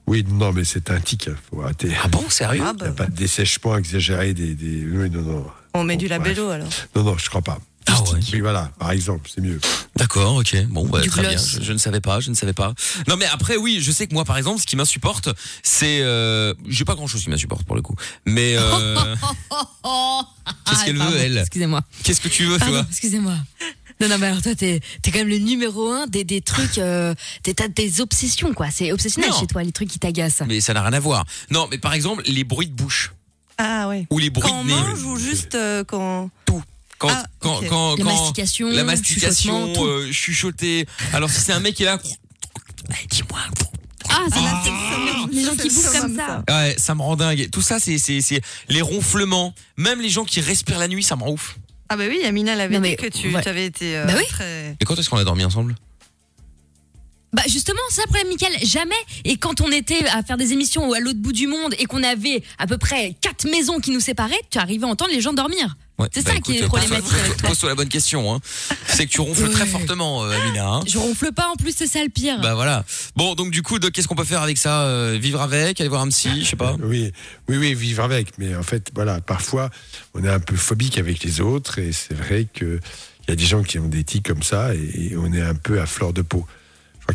Oui, 0.08 0.26
non, 0.30 0.54
mais 0.54 0.64
c'est 0.64 0.90
un 0.90 1.00
tic. 1.00 1.28
hein, 1.28 1.36
Faut 1.52 1.62
arrêter. 1.62 1.92
Ah 2.04 2.08
bon, 2.08 2.24
sérieux 2.30 2.64
Ah 2.66 2.72
Il 2.74 2.78
bah, 2.78 2.86
n'y 2.86 2.92
a 2.92 2.94
pas 2.96 3.08
de 3.08 3.16
dessèchement 3.16 3.78
exagéré 3.78 4.34
des. 4.34 4.56
des... 4.56 4.86
Oui, 4.86 5.10
non, 5.10 5.22
non. 5.22 5.46
on 5.74 5.84
met 5.84 5.98
du 5.98 6.08
labello 6.08 6.50
alors. 6.50 6.70
Non, 6.96 7.04
non, 7.04 7.18
je 7.18 7.30
crois 7.30 7.42
pas. 7.42 7.60
Ah 7.90 8.02
ouais. 8.04 8.20
Oui, 8.34 8.42
voilà, 8.42 8.70
par 8.80 8.92
exemple, 8.92 9.30
c'est 9.34 9.40
mieux. 9.42 9.62
D'accord, 9.96 10.36
ok. 10.36 10.66
Bon, 10.68 10.86
bah, 10.88 11.02
très 11.08 11.22
bien. 11.22 11.38
Je, 11.38 11.62
je 11.62 11.72
ne 11.74 11.78
savais 11.78 12.02
pas, 12.02 12.20
je 12.20 12.30
ne 12.30 12.36
savais 12.36 12.52
pas. 12.54 12.74
Non, 13.08 13.16
mais 13.16 13.26
après, 13.26 13.56
oui, 13.56 13.80
je 13.82 13.92
sais 13.94 14.08
que 14.08 14.14
moi, 14.14 14.26
par 14.26 14.38
exemple, 14.38 14.60
ce 14.62 14.68
qui 14.68 14.76
m'insupporte, 14.76 15.30
c'est, 15.64 16.02
euh, 16.02 16.54
j'ai 16.68 16.84
pas 16.84 16.96
grand 16.96 17.08
chose 17.08 17.24
qui 17.24 17.30
m'insupporte 17.30 17.64
pour 17.64 17.78
le 17.78 17.82
coup. 17.82 17.96
Mais 18.26 18.56
euh, 18.58 19.16
Qu'est-ce 20.66 20.84
qu'elle 20.86 21.02
Ah, 21.02 21.10
veut, 21.10 21.18
elle? 21.18 21.38
Excusez-moi. 21.38 21.82
qu'est-ce 22.04 22.20
que 22.22 22.28
tu 22.28 22.44
veux, 22.46 22.58
Pardon, 22.58 22.74
toi? 22.74 22.86
excusez-moi. 22.90 23.36
Non, 24.00 24.08
non, 24.10 24.18
mais 24.20 24.28
alors 24.28 24.42
toi, 24.42 24.54
t'es 24.56 24.76
es 24.76 25.12
quand 25.12 25.20
même 25.20 25.28
le 25.28 25.40
numéro 25.40 25.90
un 25.90 26.06
des, 26.08 26.24
des 26.24 26.42
trucs, 26.42 26.78
euh, 26.78 27.14
des, 27.44 27.54
t'as 27.54 27.68
des 27.68 28.00
obsessions, 28.02 28.54
quoi. 28.54 28.70
C'est 28.72 28.92
obsessionnel 28.92 29.32
Non. 29.32 29.40
chez 29.40 29.48
toi, 29.48 29.64
les 29.64 29.72
trucs 29.72 29.90
qui 29.90 30.00
t'agacent. 30.00 30.44
Mais 30.48 30.62
ça 30.62 30.74
n'a 30.74 30.82
rien 30.84 30.94
à 30.94 31.00
voir. 31.00 31.26
Non, 31.50 31.68
mais 31.72 31.78
par 31.78 31.94
exemple, 31.94 32.22
les 32.28 32.44
bruits 32.44 32.68
de 32.68 32.74
bouche 32.74 33.14
Ah 33.58 33.88
ouais. 33.88 34.06
ou 34.12 34.20
les 34.20 34.30
bruits 34.30 34.48
Quand 34.50 34.60
on 34.60 34.64
de 34.64 34.70
nez. 34.70 34.76
mange 34.76 35.04
ou 35.04 35.18
juste 35.18 35.56
euh, 35.56 35.84
quand. 35.84 36.30
Quand, 37.00 37.10
Ah, 37.12 37.24
quand, 37.40 37.58
ok. 37.58 37.68
quand, 37.70 37.96
La 37.98 38.04
quand- 38.04 38.10
mastication, 38.12 38.70
la 38.70 38.84
mastication, 38.84 39.66
chuchotement, 39.68 39.74
tout. 39.74 39.86
euh, 39.88 40.12
chuchoter. 40.12 40.86
Alors 41.14 41.30
si 41.30 41.40
c'est 41.42 41.54
un 41.54 41.60
mec 41.60 41.76
qui 41.76 41.84
est 41.84 41.86
là, 41.88 42.00
Eh, 42.90 43.08
dis-moi. 43.08 43.40
Ah, 44.10 44.24
ça 44.30 44.36
Ah, 44.38 44.42
m'a 44.42 45.28
Les 45.32 45.44
gens 45.44 45.56
qui 45.56 45.70
bouffent 45.70 45.92
comme 46.02 46.16
ça. 46.16 46.44
Ouais, 46.50 46.76
ça 46.80 46.96
me 46.96 47.02
rend 47.02 47.16
dingue. 47.16 47.50
Tout 47.52 47.62
ça, 47.62 47.80
c'est, 47.80 47.98
c'est, 47.98 48.22
c'est 48.22 48.42
les 48.70 48.82
ronflements. 48.82 49.54
Même 49.76 50.02
les 50.02 50.10
gens 50.10 50.24
qui 50.26 50.40
respirent 50.42 50.80
la 50.80 50.88
nuit, 50.88 51.04
ça 51.04 51.16
me 51.16 51.24
rend 51.24 51.32
ouf. 51.34 51.58
Ah 51.90 51.96
bah 51.98 52.04
oui, 52.10 52.22
Amina 52.26 52.56
l'avait 52.56 52.76
Non, 52.76 52.82
dit 52.82 52.90
mais, 52.90 52.96
que 52.96 53.08
tu 53.08 53.34
ouais. 53.34 53.48
avais 53.48 53.66
été 53.66 53.98
euh, 53.98 54.06
Bah 54.06 54.14
oui. 54.18 54.26
très. 54.30 54.76
Et 54.80 54.86
quand 54.86 54.96
est-ce 54.98 55.10
qu'on 55.10 55.18
a 55.18 55.24
dormi 55.24 55.44
ensemble? 55.46 55.76
Bah 57.34 57.44
justement, 57.48 57.80
c'est 57.90 57.96
ça 57.98 58.02
le 58.08 58.14
problème, 58.14 58.30
Michael. 58.30 58.54
Jamais. 58.66 58.96
Et 59.26 59.38
quand 59.38 59.62
on 59.62 59.72
était 59.72 60.06
à 60.08 60.24
faire 60.24 60.38
des 60.38 60.54
émissions 60.54 60.92
à 60.94 61.00
l'autre 61.00 61.20
bout 61.20 61.34
du 61.34 61.48
monde 61.48 61.76
et 61.78 61.86
qu'on 61.86 62.02
avait 62.04 62.42
à 62.58 62.68
peu 62.68 62.78
près 62.78 63.16
quatre 63.22 63.50
maisons 63.50 63.80
qui 63.80 63.92
nous 63.92 64.00
séparaient, 64.00 64.40
tu 64.50 64.58
arrivais 64.58 64.86
à 64.86 64.88
entendre 64.88 65.12
les 65.12 65.22
gens 65.22 65.34
dormir. 65.34 65.76
Ouais, 66.00 66.08
C'est 66.14 66.24
bah, 66.24 66.34
ça 66.36 66.40
qui 66.40 66.58
est 66.58 66.64
problématique 66.68 67.04
pose-toi- 67.06 67.20
avec 67.26 67.38
toi. 67.38 67.50
Pose-toi 67.50 67.70
la 67.70 67.76
bonne 67.76 67.90
question. 67.90 68.34
Hein. 68.36 68.40
C'est 68.88 69.08
que 69.08 69.12
tu 69.12 69.20
ronfles 69.22 69.46
Ouais. 69.46 69.50
très 69.52 69.66
fortement, 69.66 70.24
euh, 70.24 70.30
Amina. 70.32 70.68
hein. 70.68 70.80
Je 70.88 70.98
ronfle 71.00 71.32
pas 71.34 71.48
en 71.52 71.56
plus, 71.56 71.76
c'est 71.76 71.88
ça 71.88 72.04
le 72.04 72.10
pire. 72.10 72.40
Bah 72.40 72.54
voilà. 72.54 72.86
Bon, 73.16 73.34
donc 73.34 73.50
du 73.52 73.64
coup, 73.64 73.80
qu'est-ce 73.80 74.08
qu'on 74.08 74.16
peut 74.16 74.24
faire 74.24 74.42
avec 74.44 74.58
ça 74.60 74.84
Euh, 74.84 75.18
Vivre 75.20 75.42
avec, 75.42 75.80
aller 75.82 75.90
voir 75.90 76.02
un 76.04 76.10
psy, 76.10 76.30
je 76.44 76.50
sais 76.50 76.56
pas. 76.56 76.76
Oui, 76.84 77.12
oui, 77.50 77.58
oui, 77.58 77.74
vivre 77.74 78.04
avec. 78.04 78.38
Mais 78.38 78.56
en 78.56 78.62
fait, 78.64 78.92
voilà, 78.94 79.22
parfois, 79.22 79.72
on 80.14 80.24
est 80.24 80.30
un 80.30 80.40
peu 80.40 80.56
phobique 80.56 80.98
avec 81.00 81.24
les 81.24 81.42
autres 81.42 81.80
et 81.80 81.92
c'est 81.92 82.14
vrai 82.14 82.46
qu'il 82.54 82.80
y 83.28 83.32
a 83.32 83.36
des 83.36 83.46
gens 83.46 83.64
qui 83.64 83.80
ont 83.80 83.88
des 83.88 84.04
tics 84.04 84.28
comme 84.28 84.44
ça 84.44 84.76
et, 84.76 85.10
et 85.14 85.18
on 85.18 85.34
est 85.34 85.42
un 85.42 85.56
peu 85.56 85.82
à 85.82 85.88
fleur 85.88 86.14
de 86.14 86.22
peau. 86.22 86.46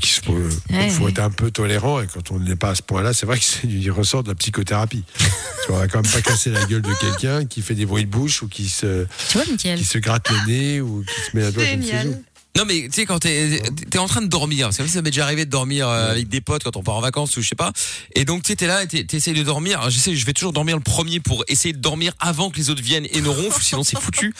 Qu'il 0.00 0.24
faut, 0.24 0.32
Ouais, 0.70 0.88
faut 0.90 1.04
ouais. 1.04 1.10
être 1.10 1.20
un 1.20 1.30
peu 1.30 1.50
tolérant 1.50 2.00
et 2.00 2.06
quand 2.06 2.30
on 2.32 2.40
n'est 2.40 2.56
pas 2.56 2.70
à 2.70 2.74
ce 2.74 2.82
point-là, 2.82 3.12
c'est 3.12 3.26
vrai 3.26 3.38
que 3.38 3.44
c'est 3.44 3.66
du 3.66 3.90
ressort 3.90 4.22
de 4.22 4.28
la 4.30 4.34
psychothérapie. 4.34 5.04
tu 5.66 5.72
vas 5.72 5.86
quand 5.86 6.02
même 6.02 6.10
pas 6.10 6.22
casser 6.22 6.50
la 6.50 6.64
gueule 6.64 6.82
de 6.82 6.92
quelqu'un 6.94 7.44
qui 7.46 7.62
fait 7.62 7.74
des 7.74 7.86
bruits 7.86 8.04
de 8.04 8.10
bouche 8.10 8.42
ou 8.42 8.48
qui 8.48 8.68
se, 8.68 9.06
Tu 9.28 9.38
vois, 9.38 9.46
Michael 9.48 9.78
qui 9.78 9.84
se 9.84 9.98
gratte 9.98 10.28
le 10.30 10.46
nez 10.52 10.80
ou 10.80 11.04
qui 11.04 11.30
se 11.30 11.36
met 11.36 11.44
un 11.44 11.50
doigt 11.50 11.64
joues. 11.64 12.16
Non 12.54 12.64
mais 12.66 12.82
tu 12.82 12.90
sais 12.92 13.06
quand 13.06 13.18
t'es 13.18 13.62
t'es 13.90 13.96
en 13.96 14.06
train 14.06 14.20
de 14.20 14.26
dormir, 14.26 14.66
parce 14.66 14.76
que 14.76 14.86
ça 14.86 15.00
m'est 15.00 15.10
déjà 15.10 15.24
arrivé 15.24 15.46
de 15.46 15.50
dormir 15.50 15.88
euh, 15.88 16.10
avec 16.10 16.28
des 16.28 16.42
potes 16.42 16.62
quand 16.62 16.76
on 16.76 16.82
part 16.82 16.96
en 16.96 17.00
vacances 17.00 17.34
ou 17.38 17.40
je 17.42 17.48
sais 17.48 17.54
pas, 17.54 17.72
et 18.14 18.26
donc 18.26 18.42
tu 18.42 18.48
sais 18.48 18.56
t'es 18.56 18.66
là, 18.66 18.84
t'essayes 18.84 19.32
de 19.32 19.42
dormir. 19.42 19.78
Alors, 19.78 19.88
je 19.90 19.98
sais, 19.98 20.14
je 20.14 20.26
vais 20.26 20.34
toujours 20.34 20.52
dormir 20.52 20.76
le 20.76 20.82
premier 20.82 21.18
pour 21.18 21.44
essayer 21.48 21.72
de 21.72 21.78
dormir 21.78 22.12
avant 22.20 22.50
que 22.50 22.58
les 22.58 22.68
autres 22.68 22.82
viennent 22.82 23.06
et 23.10 23.22
ne 23.22 23.28
ronflent, 23.30 23.62
sinon 23.62 23.84
c'est 23.84 23.98
foutu. 23.98 24.34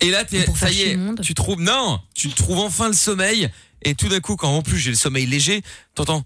Et 0.00 0.12
là 0.12 0.22
t'es, 0.24 0.46
ça 0.54 0.70
y 0.70 0.82
est, 0.82 0.98
tu 1.20 1.34
trouves 1.34 1.60
non, 1.60 1.98
tu 2.14 2.28
trouves 2.28 2.60
enfin 2.60 2.86
le 2.86 2.94
sommeil, 2.94 3.50
et 3.82 3.94
tout 3.94 4.08
d'un 4.08 4.20
coup 4.20 4.36
quand 4.36 4.50
en 4.54 4.62
plus 4.62 4.78
j'ai 4.78 4.90
le 4.90 4.96
sommeil 4.96 5.26
léger, 5.26 5.62
t'entends. 5.94 6.24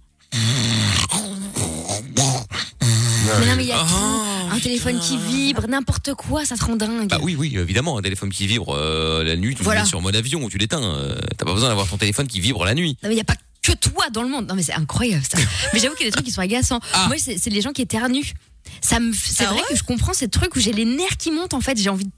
Mais 3.41 3.47
non, 3.47 3.57
mais 3.57 3.65
il 3.65 3.69
y 3.69 3.73
a 3.73 3.79
Ah, 3.81 3.87
tout. 3.89 4.55
Un 4.57 4.59
téléphone 4.61 5.01
qui 5.01 5.17
vibre, 5.17 5.67
n'importe 5.69 6.15
quoi, 6.15 6.45
ça 6.45 6.57
te 6.57 6.65
rend 6.65 6.77
dingue. 6.77 7.09
Bah 7.09 7.19
oui, 7.23 7.35
oui, 7.39 7.57
évidemment, 7.57 7.97
un 7.99 8.03
téléphone 8.03 8.31
qui 8.31 8.47
vibre 8.47 8.75
euh, 8.77 9.25
la 9.25 9.37
nuit, 9.37 9.55
tu 9.55 9.63
Voilà. 9.63 9.81
le 9.81 9.85
mets 9.85 9.89
sur 9.89 10.01
mode 10.03 10.15
avion 10.17 10.43
ou 10.45 10.51
tu 10.51 10.59
l'éteins. 10.59 10.83
euh, 10.83 11.17
T'as 11.39 11.47
pas 11.47 11.55
besoin 11.55 11.69
d'avoir 11.71 11.89
ton 11.89 11.97
téléphone 11.97 12.27
qui 12.27 12.41
vibre 12.41 12.65
la 12.65 12.75
nuit. 12.75 12.97
Non, 13.03 13.09
mais 13.09 13.15
il 13.15 13.17
n'y 13.17 13.21
a 13.23 13.25
pas 13.25 13.37
que 13.63 13.73
toi 13.73 14.11
dans 14.11 14.23
le 14.23 14.29
monde. 14.29 14.47
Non, 14.49 14.55
mais 14.55 14.63
c'est 14.63 14.75
incroyable 14.75 15.25
ça. 15.25 15.39
mais 15.73 15.79
j'avoue 15.81 15.95
qu'il 15.95 16.05
y 16.05 16.09
a 16.09 16.11
des 16.11 16.13
trucs 16.15 16.27
qui 16.27 16.33
sont 16.33 16.43
agaçants. 16.43 16.81
Ah. 16.93 17.07
Moi, 17.09 17.17
c'est 17.19 17.39
c'est 17.39 17.51
les 17.51 17.63
gens 17.63 17.73
qui 17.73 17.81
éternuent. 17.83 18.33
Ça 18.81 19.01
me, 19.01 19.13
c'est 19.15 19.45
Ah 19.45 19.49
vrai 19.53 19.61
ouais 19.61 19.67
que 19.71 19.77
je 19.77 19.83
comprends 19.85 20.13
ces 20.13 20.29
trucs 20.29 20.55
où 20.57 20.61
j'ai 20.61 20.73
les 20.73 20.85
nerfs 20.85 21.17
qui 21.19 21.31
montent 21.31 21.55
en 21.55 21.61
fait. 21.61 21.79
J'ai 21.79 21.89
envie 21.91 22.05
de 22.05 22.11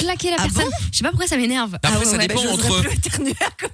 claquer 0.00 0.30
la 0.30 0.36
Ah 0.38 0.42
personne. 0.42 0.70
je 0.92 0.96
sais 0.98 1.02
pas 1.04 1.10
pourquoi 1.10 1.26
ça 1.28 1.36
m'énerve. 1.36 1.74
Après, 1.74 1.92
Ah 1.94 1.98
ouais, 1.98 2.04
ça 2.04 2.16
ouais, 2.16 2.26
dépend 2.26 2.42
bah, 2.44 2.50
entre-. 2.52 2.82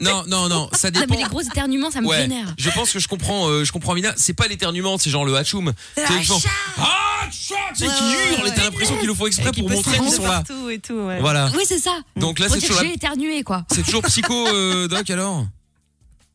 Non, 0.00 0.24
non, 0.26 0.48
non, 0.48 0.68
ça 0.72 0.90
dépend. 0.90 1.06
mais 1.10 1.22
les 1.22 1.28
gros 1.28 1.40
éternuements, 1.40 1.90
ça 1.90 2.00
me 2.00 2.06
Ouais, 2.06 2.22
vénère. 2.22 2.54
je 2.58 2.70
pense 2.70 2.92
que 2.92 2.98
je 2.98 3.08
comprends, 3.08 3.48
euh, 3.48 3.64
je 3.64 3.72
comprends 3.72 3.94
Mina. 3.94 4.12
C'est 4.16 4.34
pas 4.34 4.46
l'éternuement, 4.48 4.98
c'est 4.98 5.10
genre 5.10 5.24
le 5.24 5.34
hachoum. 5.36 5.72
C'est 5.96 6.22
chatte. 6.22 6.46
Ah, 6.78 7.28
qui 7.30 7.52
et 7.84 8.54
t'as 8.54 8.64
l'impression 8.64 8.96
qu'ils 8.98 9.08
le 9.08 9.14
font 9.14 9.26
exprès 9.26 9.50
Qui 9.50 9.60
pour 9.60 9.70
montrer 9.70 9.98
qu'ils 9.98 10.10
sont 10.12 10.22
là. 10.26 10.42
et 10.70 10.78
tout, 10.78 10.94
ouais. 10.94 11.20
Voilà. 11.20 11.50
Oui, 11.56 11.64
c'est 11.66 11.78
ça. 11.78 11.98
Donc 12.16 12.38
là, 12.38 12.46
c'est 12.48 12.60
toujours, 12.60 12.80
j'ai 12.82 12.94
éternué 12.94 13.42
quoi. 13.42 13.64
c'est 13.72 13.82
toujours 13.84 14.02
psycho, 14.06 14.46
euh, 14.48 14.86
Doc, 14.88 15.08
alors? 15.10 15.46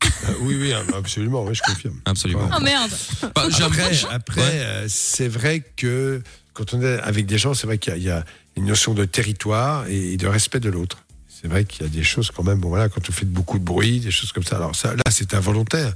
Ah, 0.04 0.08
oui, 0.42 0.56
oui, 0.60 0.74
absolument, 0.98 1.44
oui, 1.44 1.54
je 1.56 1.62
confirme. 1.62 2.00
Absolument. 2.06 2.50
Oh 2.58 2.60
merde. 2.62 2.92
Bah, 3.36 3.44
Après, 3.64 3.92
après 4.12 4.42
Ouais. 4.42 4.48
euh, 4.52 4.86
c'est 4.90 5.28
vrai 5.28 5.64
que 5.78 6.22
quand 6.54 6.74
on 6.74 6.82
est 6.82 7.00
avec 7.00 7.26
des 7.28 7.38
gens, 7.38 7.54
c'est 7.54 7.68
vrai 7.68 7.78
qu'il 7.78 7.94
y, 7.94 7.96
a- 7.96 7.98
il 7.98 8.04
y 8.04 8.10
a 8.10 8.26
une 8.58 8.66
notion 8.66 8.94
de 8.94 9.06
territoire 9.06 9.88
et 9.88 10.18
de 10.18 10.28
respect 10.28 10.60
de 10.60 10.70
l'autre. 10.70 11.04
C'est 11.30 11.48
vrai 11.48 11.66
qu'il 11.66 11.82
y 11.84 11.86
a 11.86 11.90
des 11.90 12.04
choses 12.04 12.30
quand 12.32 12.44
même, 12.44 12.60
bon 12.60 12.70
voilà, 12.70 12.90
quand 12.90 13.10
on 13.10 13.12
fait 13.12 13.26
beaucoup 13.26 13.58
de 13.58 13.64
bruit, 13.64 14.00
des 14.00 14.12
choses 14.12 14.32
comme 14.32 14.44
ça. 14.44 14.58
Alors 14.58 14.76
ça, 14.76 14.94
là, 14.96 15.04
c'est 15.10 15.34
involontaire. 15.34 15.94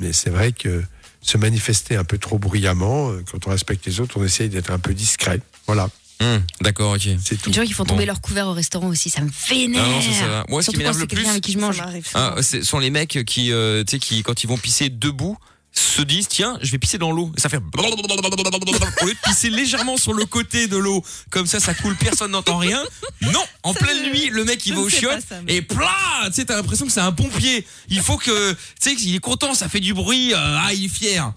Mais 0.00 0.12
c'est 0.12 0.30
vrai 0.30 0.52
que 0.52 0.82
se 1.20 1.36
manifester 1.36 1.96
un 1.96 2.04
peu 2.04 2.18
trop 2.18 2.38
bruyamment, 2.38 3.10
euh, 3.10 3.22
quand 3.30 3.46
on 3.46 3.50
respecte 3.50 3.84
les 3.86 4.00
autres, 4.00 4.18
on 4.18 4.24
essaye 4.24 4.48
d'être 4.48 4.70
un 4.70 4.78
peu 4.78 4.94
discret. 4.94 5.40
Voilà, 5.66 5.88
Hum, 6.20 6.42
D'accord, 6.60 6.94
ok. 6.94 7.08
c'est 7.24 7.40
tout. 7.40 7.50
Les 7.50 7.54
gens 7.54 7.62
qui 7.64 7.72
font 7.72 7.84
Bon. 7.84 7.90
tomber 7.94 8.04
leur 8.04 8.20
couvert 8.20 8.48
au 8.48 8.52
restaurant 8.52 8.88
aussi, 8.88 9.08
ça 9.08 9.20
me 9.20 9.30
vénère. 9.48 9.84
Ah 9.86 9.88
non, 9.88 10.00
ça, 10.00 10.12
ça 10.20 10.26
va. 10.26 10.44
Moi, 10.48 10.62
ce 10.64 10.70
qui 10.72 10.76
m'énerve 10.78 10.94
c'est 10.96 11.02
le 11.02 11.06
quelqu'un 11.06 11.22
plus, 11.24 11.30
avec 11.30 11.42
qui 11.44 11.52
je 11.52 11.58
mange. 11.58 11.80
Ah, 12.14 12.42
ce 12.42 12.62
sont 12.62 12.80
les 12.80 12.90
mecs 12.90 13.20
qui, 13.24 13.52
euh, 13.52 13.84
tu 13.84 13.92
sais, 13.92 13.98
qui, 14.00 14.24
quand 14.24 14.42
ils 14.42 14.48
vont 14.48 14.56
pisser 14.58 14.88
debout, 14.88 15.38
se 15.72 16.02
disent 16.02 16.28
tiens, 16.28 16.58
je 16.62 16.70
vais 16.72 16.78
pisser 16.78 16.98
dans 16.98 17.12
l'eau. 17.12 17.32
Et 17.36 17.40
ça 17.40 17.48
fait 17.48 17.58
au 17.58 19.06
lieu 19.06 19.12
de 19.14 19.18
pisser 19.28 19.50
légèrement 19.50 19.96
sur 19.96 20.12
le 20.12 20.24
côté 20.24 20.66
de 20.66 20.76
l'eau, 20.76 21.04
comme 21.30 21.46
ça, 21.46 21.60
ça 21.60 21.74
coule, 21.74 21.96
personne 21.96 22.32
n'entend 22.32 22.56
rien. 22.58 22.82
Non, 23.22 23.42
en 23.62 23.72
Ça, 23.74 23.80
pleine 23.80 24.04
je- 24.04 24.10
nuit, 24.10 24.28
le 24.30 24.44
mec 24.44 24.64
il 24.66 24.74
va 24.74 24.80
au 24.80 24.88
chiottes 24.88 25.22
ça, 25.28 25.36
et 25.46 25.62
plat, 25.62 25.88
tu 26.26 26.32
sais, 26.34 26.44
t'as 26.44 26.56
l'impression 26.56 26.86
que 26.86 26.92
c'est 26.92 27.00
un 27.00 27.12
pompier. 27.12 27.66
Il 27.88 28.00
faut 28.00 28.16
que, 28.16 28.52
tu 28.52 28.56
sais, 28.80 28.94
qu'il 28.96 29.14
est 29.14 29.18
content, 29.20 29.54
ça 29.54 29.68
fait 29.68 29.80
du 29.80 29.94
bruit, 29.94 30.32
euh, 30.32 30.36
ah, 30.38 30.72
il 30.72 30.86
est 30.86 30.88
fier. 30.88 31.32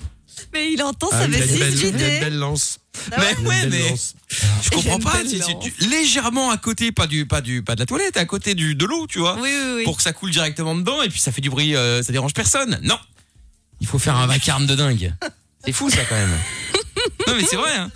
Mais 0.53 0.73
il 0.73 0.81
entend 0.81 1.07
Ah, 1.11 1.19
sa 1.19 1.27
il 1.27 1.35
a 1.35 1.37
une 1.37 1.43
vessie 1.43 1.59
belle, 1.59 1.73
il 1.73 1.85
a 1.85 1.89
une 1.89 1.95
vider. 1.97 2.19
belle 2.19 2.37
lance. 2.37 2.79
Ah 3.11 3.21
ouais 3.21 3.35
mais 3.41 3.47
ouais, 3.47 3.65
mais 3.67 3.89
lance. 3.89 4.15
je 4.63 4.69
comprends 4.71 4.99
pas. 4.99 5.19
tu- 5.21 5.39
tu- 5.39 5.71
tu- 5.71 5.87
légèrement 5.87 6.49
à 6.51 6.57
côté, 6.57 6.91
pas 6.91 7.07
du, 7.07 7.25
pas 7.25 7.39
du, 7.39 7.61
pas 7.63 7.75
de 7.75 7.79
la 7.79 7.85
toilette, 7.85 8.17
à 8.17 8.25
côté 8.25 8.53
du 8.53 8.75
de 8.75 8.85
l'eau, 8.85 9.07
tu 9.07 9.19
vois 9.19 9.35
Oui, 9.39 9.49
oui, 9.49 9.73
oui. 9.77 9.83
pour 9.85 9.95
que 9.97 10.03
ça 10.03 10.11
coule 10.11 10.31
directement 10.31 10.75
dedans 10.75 11.01
et 11.03 11.09
puis 11.09 11.19
ça 11.19 11.31
fait 11.31 11.39
du 11.41 11.49
bruit, 11.49 11.73
euh, 11.75 12.03
ça 12.03 12.11
dérange 12.11 12.33
personne. 12.33 12.79
Non, 12.83 12.97
il 13.81 13.87
faut 13.87 13.99
faire 13.99 14.15
un 14.15 14.27
vacarme 14.27 14.65
de 14.67 14.75
dingue. 14.75 15.13
C'est 15.65 15.73
fou 15.73 15.89
ça 15.89 16.03
quand 16.07 16.15
même. 16.15 16.31
Non 17.27 17.33
mais 17.35 17.43
c'est 17.49 17.55
vrai. 17.55 17.71
Hein. 17.77 17.89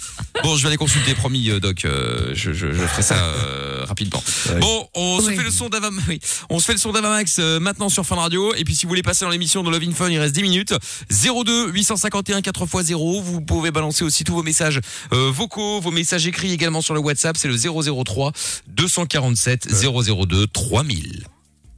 Bon, 0.44 0.56
je 0.56 0.62
vais 0.64 0.70
aller 0.70 0.78
consulter, 0.78 1.14
promis, 1.14 1.50
euh, 1.50 1.60
Doc. 1.60 1.84
euh, 1.86 2.32
je, 2.34 2.54
je, 2.54 2.72
je 2.72 2.86
ferai 2.86 3.02
ça 3.02 3.16
euh, 3.16 3.84
rapidement. 3.86 4.24
Ouais. 4.50 4.60
Bon, 4.60 4.88
on 4.96 5.20
se 5.20 5.28
Oui. 5.28 5.36
fait 5.36 5.44
le 5.44 5.52
son 5.52 5.68
d'Ava, 5.70 5.90
oui, 6.08 6.20
on 6.50 6.60
se 6.60 6.66
fait 6.66 6.72
le 6.74 6.80
son 6.80 6.92
d'Avamax 6.92 7.38
euh, 7.40 7.60
maintenant 7.60 7.90
sur 7.90 8.06
Fun 8.06 8.16
Radio. 8.16 8.54
Et 8.56 8.64
puis 8.64 8.76
si 8.76 8.86
vous 8.86 8.90
voulez 8.90 9.04
passer 9.04 9.26
dans 9.26 9.32
l'émission 9.32 9.62
de 9.64 9.70
Love 9.70 9.84
in 9.84 9.94
Fun, 9.94 10.10
il 10.10 10.18
reste 10.20 10.34
10 10.36 10.42
minutes. 10.44 10.74
02 11.12 11.70
851 11.72 12.40
4x0. 12.40 13.22
Vous 13.22 13.42
pouvez 13.42 13.72
balancer 13.72 14.04
aussi 14.04 14.24
tous 14.24 14.34
vos 14.34 14.44
messages 14.44 14.80
euh, 15.14 15.30
vocaux, 15.32 15.82
vos 15.82 15.92
messages 15.92 16.26
écrits 16.26 16.52
également 16.52 16.82
sur 16.82 16.94
le 16.94 17.00
WhatsApp. 17.00 17.36
C'est 17.38 17.48
le 17.50 17.58
003 17.58 18.32
247 18.68 19.68
002 19.72 20.48
3000. 20.48 21.26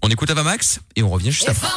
On 0.02 0.10
écoute 0.10 0.30
Avamax 0.30 0.80
et 0.96 1.04
on 1.04 1.10
revient 1.10 1.32
juste 1.32 1.50
après. 1.50 1.68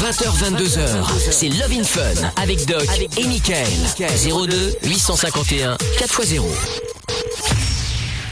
20h, 0.00 0.56
22h, 0.56 1.30
c'est 1.30 1.48
Love 1.50 1.72
in 1.72 1.84
Fun 1.84 2.00
avec 2.36 2.64
Doc 2.66 2.86
et 3.18 3.26
Michael. 3.26 3.66
02 3.98 4.76
851 4.84 5.76
4x0. 5.98 6.42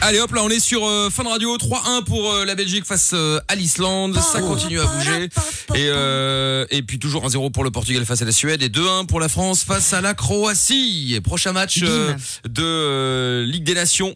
Allez 0.01 0.21
hop 0.21 0.33
là 0.33 0.43
on 0.45 0.49
est 0.49 0.61
sur 0.61 0.87
euh, 0.87 1.11
Fun 1.11 1.25
Radio 1.29 1.57
3-1 1.57 2.05
pour 2.05 2.33
euh, 2.33 2.45
la 2.45 2.55
Belgique 2.55 2.85
face 2.87 3.11
euh, 3.15 3.41
à 3.49 3.55
l'Islande. 3.57 4.17
Ça 4.19 4.41
continue 4.41 4.81
à 4.81 4.87
bouger. 4.87 5.29
Et, 5.75 5.89
euh, 5.91 6.65
et 6.71 6.83
puis 6.83 6.99
toujours 6.99 7.29
1-0 7.29 7.51
pour 7.51 7.65
le 7.65 7.71
Portugal 7.71 8.05
face 8.07 8.23
à 8.23 8.25
la 8.25 8.33
Suède 8.33 8.63
et 8.63 8.69
2-1 8.69 9.07
pour 9.07 9.21
la 9.21 9.29
France 9.29 9.65
face 9.65 9.93
à 9.93 10.01
la 10.01 10.15
Croatie. 10.15 11.13
Et 11.15 11.21
prochain 11.21 11.53
match 11.53 11.81
euh, 11.83 12.15
de 12.49 12.63
euh, 12.63 13.45
Ligue 13.45 13.65
des 13.65 13.75
Nations 13.75 14.15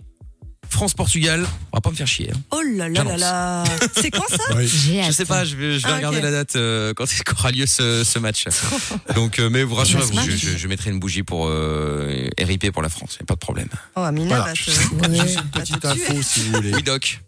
France-Portugal. 0.73 1.47
On 1.73 1.77
va 1.77 1.81
pas 1.81 1.91
me 1.91 1.95
faire 1.95 2.07
chier. 2.07 2.31
hein. 2.35 2.39
Oh 2.51 2.61
là 2.77 2.89
là 2.89 3.05
là 3.05 3.17
là. 3.17 3.65
C'est 3.95 4.11
quand 4.11 4.27
ça 4.29 4.39
Oui. 4.57 4.67
J'ai 4.67 5.03
Je 5.05 5.13
sais 5.13 5.25
pas, 5.25 5.45
je 5.45 5.55
vais, 5.57 5.79
je 5.79 5.87
vais 5.87 5.93
Ah, 5.93 5.97
regarder 5.97 6.21
la 6.21 6.31
date 6.31 6.57
euh, 6.57 6.93
quand 6.95 7.05
est-ce 7.05 7.23
qu'aura 7.23 7.51
lieu 7.53 7.67
ce, 7.67 8.03
ce 8.05 8.19
match. 8.19 8.45
Donc, 9.15 9.39
euh, 9.39 9.49
mais 9.51 9.63
vous 9.63 9.75
rassurez, 9.75 10.03
se 10.07 10.13
marche. 10.15 10.29
je, 10.31 10.37
je, 10.37 10.57
je 10.57 10.69
mettrai 10.69 10.91
une 10.91 10.99
bougie 11.01 11.23
pour 11.23 11.47
euh, 11.49 12.29
RIP 12.41 12.71
pour 12.73 12.83
la 12.83 12.89
France. 12.89 13.17
Y 13.21 13.23
a 13.23 13.27
pas 13.27 13.35
de 13.35 13.39
problème. 13.41 13.69
Oh, 13.97 14.01
Amina 14.01 14.29
Voilà. 14.29 14.45
va 14.45 14.53
te. 14.53 14.59
Juste 14.59 15.39
une 15.45 15.51
petite 15.61 15.85
info, 15.85 16.15
si 16.23 16.41
vous 16.41 16.53
voulez. 16.53 16.75
Oui, 16.75 16.83
Doc. 16.83 17.21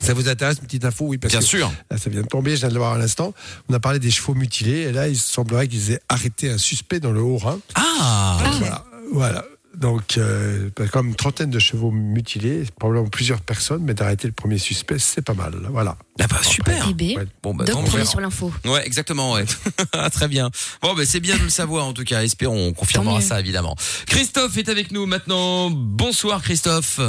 Ça 0.00 0.14
vous 0.14 0.28
intéresse, 0.28 0.56
une 0.60 0.64
petite 0.66 0.84
info? 0.84 1.04
Oui, 1.06 1.18
parce 1.18 1.30
Bien 1.30 1.38
que 1.40 1.46
sûr. 1.46 1.72
Là, 1.88 1.96
ça 1.96 2.10
vient 2.10 2.22
de 2.22 2.26
tomber, 2.26 2.56
je 2.56 2.60
viens 2.60 2.68
de 2.70 2.74
le 2.74 2.80
voir 2.80 2.94
à 2.94 2.98
l'instant. 2.98 3.34
On 3.68 3.74
a 3.74 3.78
parlé 3.78 4.00
des 4.00 4.10
chevaux 4.10 4.34
mutilés, 4.34 4.80
et 4.80 4.92
là, 4.92 5.06
il 5.06 5.16
semblerait 5.16 5.68
qu'ils 5.68 5.92
aient 5.92 6.00
arrêté 6.08 6.50
un 6.50 6.58
suspect 6.58 6.98
dans 6.98 7.12
le 7.12 7.20
Haut-Rhin. 7.20 7.60
Ah. 7.76 8.38
Voilà. 8.58 8.84
voilà. 9.12 9.44
Donc, 9.74 10.18
euh, 10.18 10.68
bah, 10.76 10.86
comme 10.88 11.08
une 11.08 11.14
trentaine 11.14 11.50
de 11.50 11.58
chevaux 11.58 11.90
mutilés, 11.90 12.64
probablement 12.78 13.08
plusieurs 13.08 13.40
personnes, 13.40 13.82
mais 13.82 13.94
d'arrêter 13.94 14.26
le 14.28 14.34
premier 14.34 14.58
suspect, 14.58 14.98
c'est 14.98 15.22
pas 15.22 15.32
mal. 15.34 15.54
Voilà. 15.70 15.96
Ah 16.20 16.26
bah 16.28 16.42
super. 16.42 16.92
Ben, 16.92 17.16
Ouais. 17.16 17.26
Bon 17.42 17.54
bah 17.54 17.64
mieux. 17.66 17.72
premier 17.72 18.04
sur 18.04 18.20
l'info. 18.20 18.52
Ouais, 18.66 18.86
exactement, 18.86 19.32
ouais. 19.32 19.44
Très 20.12 20.28
bien. 20.28 20.50
Bon, 20.82 20.94
ben 20.94 21.06
c'est 21.06 21.20
bien 21.20 21.36
de 21.38 21.42
le 21.44 21.48
savoir 21.48 21.86
en 21.86 21.92
tout 21.94 22.04
cas. 22.04 22.22
Espérons, 22.22 22.68
on 22.68 22.72
confirmera 22.74 23.20
ça 23.22 23.40
évidemment. 23.40 23.74
Christophe 24.06 24.56
est 24.58 24.68
avec 24.68 24.90
nous 24.92 25.06
maintenant. 25.06 25.70
Bonsoir 25.70 26.42
Christophe. 26.42 27.00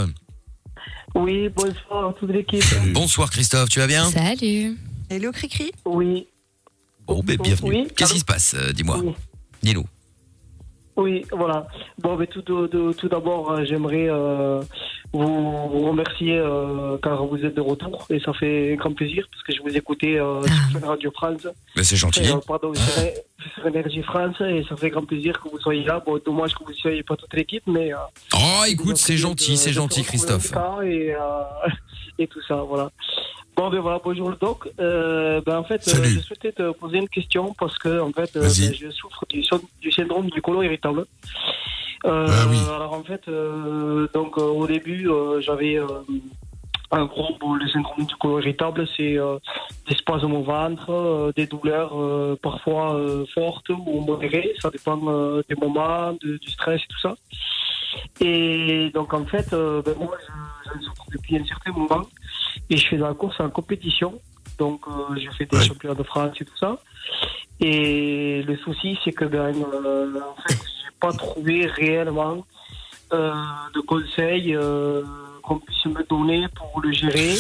Oui, 1.15 1.49
bonsoir 1.49 2.09
à 2.09 2.13
toute 2.13 2.29
l'équipe. 2.31 2.63
Bonsoir 2.93 3.29
Christophe, 3.29 3.69
tu 3.69 3.79
vas 3.79 3.87
bien? 3.87 4.09
Salut. 4.09 4.77
Hello 5.09 5.31
Cricri. 5.31 5.71
Oui, 5.85 6.27
Bon, 7.05 7.21
ben 7.21 7.37
bienvenue. 7.37 7.81
Oui, 7.83 7.87
Qu'est-ce 7.95 8.13
qui 8.13 8.19
se 8.19 8.25
passe 8.25 8.55
euh, 8.57 8.71
Dis-moi. 8.71 8.99
oui, 9.03 9.13
Dis-nous. 9.61 9.85
Oui, 10.95 11.25
voilà. 11.31 11.65
Bon, 11.99 12.15
mais 12.17 12.27
tout, 12.27 12.41
tout, 12.41 12.67
tout 12.67 13.09
d'abord, 13.09 13.51
euh, 13.51 13.65
j'aimerais 13.65 14.07
euh, 14.09 14.61
vous, 15.11 15.67
vous 15.69 15.79
remercier 15.87 16.37
euh, 16.37 16.97
car 17.01 17.25
vous 17.25 17.43
êtes 17.45 17.55
de 17.55 17.61
retour 17.61 18.05
et 18.09 18.19
ça 18.19 18.33
fait 18.33 18.75
grand 18.77 18.93
plaisir 18.93 19.25
parce 19.31 19.43
que 19.43 19.53
je 19.53 19.61
vous 19.61 19.75
écoutais 19.75 20.19
euh, 20.19 20.41
Ah. 20.45 20.69
sur 20.79 20.87
Radio 20.87 21.11
France, 21.11 21.47
Ben, 21.75 21.83
c'est 21.83 21.95
gentil. 21.95 22.21
pardon, 22.47 22.73
sur, 22.73 22.93
sur 23.55 23.67
Énergie 23.67 24.03
France 24.03 24.35
et 24.41 24.63
ça 24.69 24.75
fait 24.75 24.89
grand 24.89 25.05
plaisir 25.05 25.39
que 25.41 25.49
vous 25.49 25.59
soyez 25.59 25.83
là. 25.83 26.01
Bon, 26.05 26.19
dommage 26.23 26.53
que 26.53 26.63
vous 26.63 26.71
ne 26.71 26.75
soyez 26.75 27.03
pas 27.03 27.15
toute 27.15 27.33
l'équipe, 27.33 27.63
mais 27.67 27.91
Oh, 28.35 28.63
écoute, 28.67 28.97
c'est 28.97 29.17
gentil, 29.17 29.57
c'est 29.57 29.73
gentil 29.73 30.03
Christophe. 30.03 30.51
Et, 30.83 31.13
et 32.19 32.27
tout 32.27 32.41
ça, 32.47 32.55
voilà. 32.55 32.89
Bon, 33.55 33.69
ben 33.69 33.79
voilà, 33.81 33.99
bonjour 34.03 34.29
le 34.31 34.35
doc. 34.35 34.67
Euh, 34.79 35.39
ben, 35.45 35.59
en 35.59 35.63
fait, 35.63 35.87
euh, 35.87 36.03
je 36.03 36.19
souhaitais 36.19 36.51
te 36.51 36.71
poser 36.71 36.97
une 36.97 37.07
question 37.09 37.53
parce 37.53 37.77
que, 37.77 37.99
en 38.01 38.11
fait, 38.11 38.35
euh, 38.35 38.41
ben, 38.41 38.73
je 38.73 38.89
souffre 38.89 39.23
du, 39.29 39.43
du 39.79 39.91
syndrome 39.91 40.29
du 40.29 40.41
côlon 40.41 40.63
irritable. 40.63 41.05
Ah 42.03 42.25
oui. 42.49 42.57
Alors, 42.75 42.93
en 42.93 43.03
fait, 43.03 43.21
donc, 44.13 44.37
au 44.37 44.65
début, 44.67 45.07
j'avais 45.41 45.79
un 46.91 47.05
gros, 47.05 47.35
bon, 47.39 47.53
le 47.53 47.67
syndrome 47.69 48.05
du 48.05 48.15
côlon 48.15 48.39
irritable, 48.39 48.87
c'est 48.97 49.17
des 49.87 49.95
spasmes 49.95 50.33
au 50.33 50.43
ventre, 50.43 51.31
des 51.35 51.45
douleurs 51.45 51.93
parfois 52.41 52.99
fortes 53.33 53.69
ou 53.69 54.01
modérées, 54.01 54.53
ça 54.61 54.69
dépend 54.71 54.97
des 55.47 55.55
moments, 55.55 56.11
de- 56.21 56.37
du 56.37 56.49
stress 56.51 56.81
et 56.81 56.87
tout 56.89 56.99
ça. 56.99 57.15
Et 58.19 58.89
donc 58.93 59.13
en 59.13 59.25
fait, 59.25 59.49
ben, 59.51 59.93
moi 59.99 60.17
je, 60.19 60.71
je 60.79 60.85
souffre 60.85 61.05
depuis 61.11 61.37
un 61.37 61.45
certain 61.45 61.71
moment 61.71 62.01
et 62.73 62.77
je 62.77 62.85
fais 62.89 62.97
de 62.97 63.03
la 63.03 63.13
course 63.21 63.39
en 63.39 63.49
compétition. 63.59 64.11
Donc 64.61 64.79
euh, 64.87 65.15
je 65.23 65.29
fais 65.37 65.45
des 65.45 65.57
Ouais. 65.57 65.63
championnats 65.69 65.95
de 66.03 66.07
France 66.11 66.35
et 66.41 66.45
tout 66.45 66.57
ça. 66.65 66.71
Et 67.59 68.41
le 68.49 68.55
souci 68.57 68.97
c'est 69.03 69.11
que 69.19 69.25
ben, 69.25 69.53
euh, 69.73 70.19
en 70.31 70.41
fait, 70.43 70.55
j'ai 70.55 70.93
pas 70.99 71.13
trouvé 71.13 71.55
réellement 71.67 72.35
euh, 73.13 73.31
de 73.75 73.81
conseils 73.81 74.55
euh, 74.55 75.03
qu'on 75.43 75.59
puisse 75.59 75.85
me 75.85 76.03
donner 76.13 76.41
pour 76.57 76.81
le 76.81 76.91
gérer. 76.91 77.35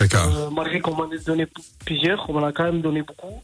D'accord. 0.00 0.26
Euh, 0.36 0.50
malgré 0.50 0.80
qu'on 0.80 0.94
m'en 0.94 1.10
ait 1.12 1.18
donné 1.30 1.46
plusieurs, 1.86 2.28
on 2.28 2.32
m'en 2.34 2.44
a 2.44 2.52
quand 2.52 2.64
même 2.64 2.80
donné 2.88 3.02
beaucoup. 3.02 3.36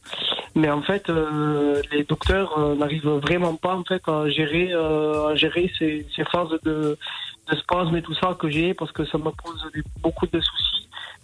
Mais 0.56 0.68
en 0.78 0.82
fait, 0.82 1.09
euh, 1.09 1.80
les 1.92 2.02
docteurs 2.12 2.50
euh, 2.59 2.75
n'arrivent 2.75 3.09
vraiment 3.28 3.54
pas 3.54 3.75
en 3.76 3.85
fait 3.85 4.02
à 4.09 4.28
gérer, 4.28 4.73
à 4.73 5.35
gérer 5.37 5.70
ces, 5.78 6.06
ces 6.14 6.25
phases 6.25 6.54
de, 6.64 6.99
de 7.49 7.54
spasme 7.62 7.97
et 7.97 8.02
tout 8.02 8.14
ça 8.23 8.28
que 8.40 8.49
j'ai 8.50 8.75
parce 8.75 8.90
que 8.97 9.04
ça 9.11 9.16
me 9.18 9.30
pose 9.44 9.62
des- 9.75 9.85
beaucoup 10.04 10.26
de 10.26 10.40
soucis 10.40 10.69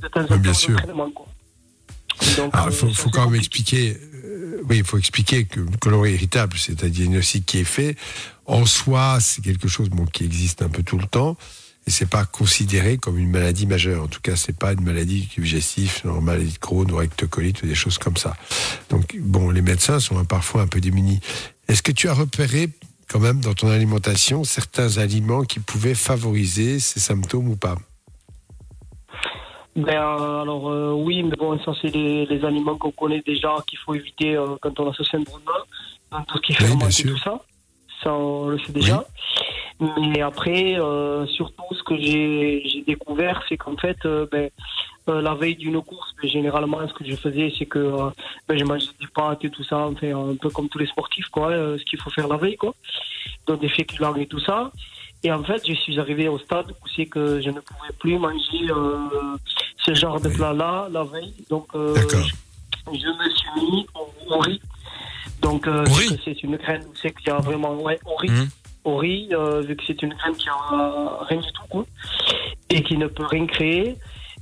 de 0.02 0.08
temps 0.08 0.20
en 0.22 0.26
temps 0.26 0.36
bien 0.38 0.54
sûr. 0.54 0.80
quoi. 0.82 1.26
Donc, 2.36 2.54
Alors, 2.54 2.66
euh, 2.66 2.70
il 2.70 2.76
faut, 2.76 2.90
c'est 2.92 3.10
quand 3.10 3.26
même 3.30 3.38
expliquer. 3.38 3.98
euh, 4.24 4.62
oui, 4.68 4.78
il 4.78 4.84
faut 4.84 4.98
expliquer 4.98 5.44
que 5.44 5.60
le 5.60 5.76
colon 5.80 6.04
irritable, 6.04 6.56
c'est 6.58 6.82
un 6.82 6.88
diagnostic 6.88 7.44
qui 7.46 7.58
est 7.58 7.64
fait. 7.64 7.96
En 8.46 8.64
soi, 8.64 9.18
c'est 9.20 9.42
quelque 9.42 9.68
chose 9.68 9.88
bon, 9.90 10.06
qui 10.06 10.24
existe 10.24 10.62
un 10.62 10.68
peu 10.68 10.82
tout 10.82 10.98
le 10.98 11.06
temps. 11.06 11.36
Et 11.88 11.90
c'est 11.92 12.06
pas 12.08 12.24
considéré 12.24 12.96
comme 12.98 13.16
une 13.16 13.30
maladie 13.30 13.64
majeure. 13.66 14.02
En 14.02 14.08
tout 14.08 14.20
cas, 14.20 14.34
c'est 14.34 14.56
pas 14.56 14.72
une 14.72 14.82
maladie 14.82 15.28
digestive, 15.36 16.00
une 16.04 16.20
maladie 16.20 16.52
de 16.54 16.58
Crohn 16.58 16.90
ou 16.90 16.96
rectocolite 16.96 17.62
ou 17.62 17.66
des 17.66 17.76
choses 17.76 17.98
comme 17.98 18.16
ça. 18.16 18.36
Donc, 18.90 19.16
bon, 19.20 19.50
les 19.50 19.62
médecins 19.62 20.00
sont 20.00 20.24
parfois 20.24 20.62
un 20.62 20.66
peu 20.66 20.80
démunis. 20.80 21.20
Est-ce 21.68 21.82
que 21.82 21.92
tu 21.92 22.08
as 22.08 22.14
repéré, 22.14 22.70
quand 23.08 23.20
même, 23.20 23.40
dans 23.40 23.54
ton 23.54 23.68
alimentation, 23.68 24.42
certains 24.42 24.98
aliments 24.98 25.44
qui 25.44 25.60
pouvaient 25.60 25.94
favoriser 25.94 26.80
ces 26.80 26.98
symptômes 26.98 27.48
ou 27.48 27.56
pas? 27.56 27.76
Ben, 29.76 29.90
euh, 29.92 30.40
alors 30.40 30.70
euh, 30.70 30.92
oui, 30.92 31.22
mais 31.22 31.36
bon, 31.36 31.58
ça 31.62 31.72
c'est 31.82 31.94
les, 31.94 32.24
les 32.24 32.44
aliments 32.46 32.78
qu'on 32.78 32.90
connaît 32.90 33.20
déjà 33.20 33.54
qu'il 33.66 33.78
faut 33.78 33.94
éviter 33.94 34.34
euh, 34.34 34.56
quand 34.60 34.80
on 34.80 34.90
a 34.90 34.94
ce 34.94 35.04
syndrome-là, 35.04 35.64
dans 36.10 36.22
tout 36.24 36.38
ce 36.38 36.42
qui 36.42 36.52
est 36.52 36.62
Oui, 36.62 36.68
fermenté, 36.68 37.02
tout 37.02 37.18
ça. 37.18 37.38
Ça, 38.02 38.12
on 38.14 38.48
le 38.48 38.58
sait 38.58 38.72
déjà. 38.72 39.04
Mais 39.78 40.22
après, 40.22 40.78
euh, 40.80 41.26
surtout, 41.26 41.64
ce 41.72 41.82
que 41.82 41.96
j'ai 41.98 42.62
j'ai 42.64 42.82
découvert, 42.82 43.42
c'est 43.48 43.58
qu'en 43.58 43.76
fait, 43.76 43.98
euh, 44.06 44.26
ben, 44.32 44.48
euh, 45.10 45.20
la 45.20 45.34
veille 45.34 45.56
d'une 45.56 45.82
course, 45.82 46.14
ben, 46.22 46.30
généralement, 46.30 46.86
ce 46.88 46.94
que 46.94 47.04
je 47.04 47.14
faisais, 47.14 47.52
c'est 47.58 47.66
que 47.66 47.92
ben, 48.48 48.58
je 48.58 48.64
mangeais 48.64 48.88
des 48.98 49.06
pâtes 49.14 49.44
et 49.44 49.50
tout 49.50 49.64
ça, 49.64 49.78
enfin, 49.88 50.30
un 50.30 50.36
peu 50.36 50.48
comme 50.48 50.70
tous 50.70 50.78
les 50.78 50.86
sportifs, 50.86 51.28
quoi, 51.28 51.50
ce 51.50 51.84
qu'il 51.84 52.00
faut 52.00 52.10
faire 52.10 52.28
la 52.28 52.38
veille, 52.38 52.56
quoi. 52.56 52.74
Donc 53.46 53.60
des 53.60 53.68
féculents 53.68 54.14
et 54.16 54.26
tout 54.26 54.40
ça. 54.40 54.72
Et 55.22 55.32
en 55.32 55.42
fait, 55.42 55.62
je 55.66 55.74
suis 55.74 55.98
arrivé 55.98 56.28
au 56.28 56.38
stade 56.38 56.70
où 56.70 56.88
c'est 56.94 57.06
que 57.06 57.40
je 57.40 57.50
ne 57.50 57.60
pouvais 57.60 57.92
plus 57.98 58.18
manger 58.18 58.70
euh, 58.70 59.36
ce 59.84 59.94
genre 59.94 60.20
de 60.20 60.28
plat-là 60.28 60.88
la 60.90 61.04
veille. 61.04 61.34
Donc, 61.50 61.66
euh, 61.74 61.94
je, 61.96 62.92
je 62.92 63.08
me 63.08 63.30
suis 63.34 63.48
mis 63.56 63.86
au, 63.94 64.34
au 64.34 64.38
riz. 64.38 64.60
Donc, 65.40 65.66
euh, 65.66 65.84
c'est 66.24 66.42
une 66.42 66.56
graine, 66.56 66.84
c'est 67.00 67.12
qu'il 67.16 67.28
y 67.28 67.30
a 67.30 67.38
vraiment, 67.38 67.74
ouais, 67.74 67.98
au 68.04 68.16
riz. 68.16 68.30
Mhm. 68.30 68.48
Au 68.84 68.96
riz, 68.98 69.30
vu 69.66 69.74
que 69.74 69.82
c'est 69.84 70.00
une 70.02 70.14
graine 70.14 70.36
qui 70.36 70.48
a 70.48 71.24
rien 71.28 71.40
du 71.40 71.52
tout, 71.52 71.66
quoi. 71.68 71.84
Et 72.70 72.82
qui 72.84 72.96
ne 72.96 73.08
peut 73.08 73.26
rien 73.26 73.46
créer. 73.46 73.96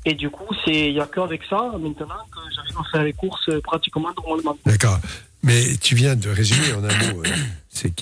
Et 0.05 0.13
du 0.13 0.29
coup, 0.29 0.55
il 0.67 0.91
y 0.91 1.01
a 1.01 1.07
qu'avec 1.07 1.43
ça, 1.45 1.73
maintenant, 1.79 2.07
que 2.31 2.41
j'arrive 2.55 2.79
à 2.79 2.85
faire 2.93 3.05
les 3.05 3.15
courses 3.15 3.49
pratiquement 3.63 4.11
normalement. 4.23 4.57
D'accord. 4.67 4.99
Mais 5.43 5.77
tu 5.81 5.95
viens 5.95 6.15
de 6.15 6.29
résumer 6.29 6.75
en 6.75 6.85
un 6.85 7.13
mot. 7.15 7.23
C'est 7.71 7.95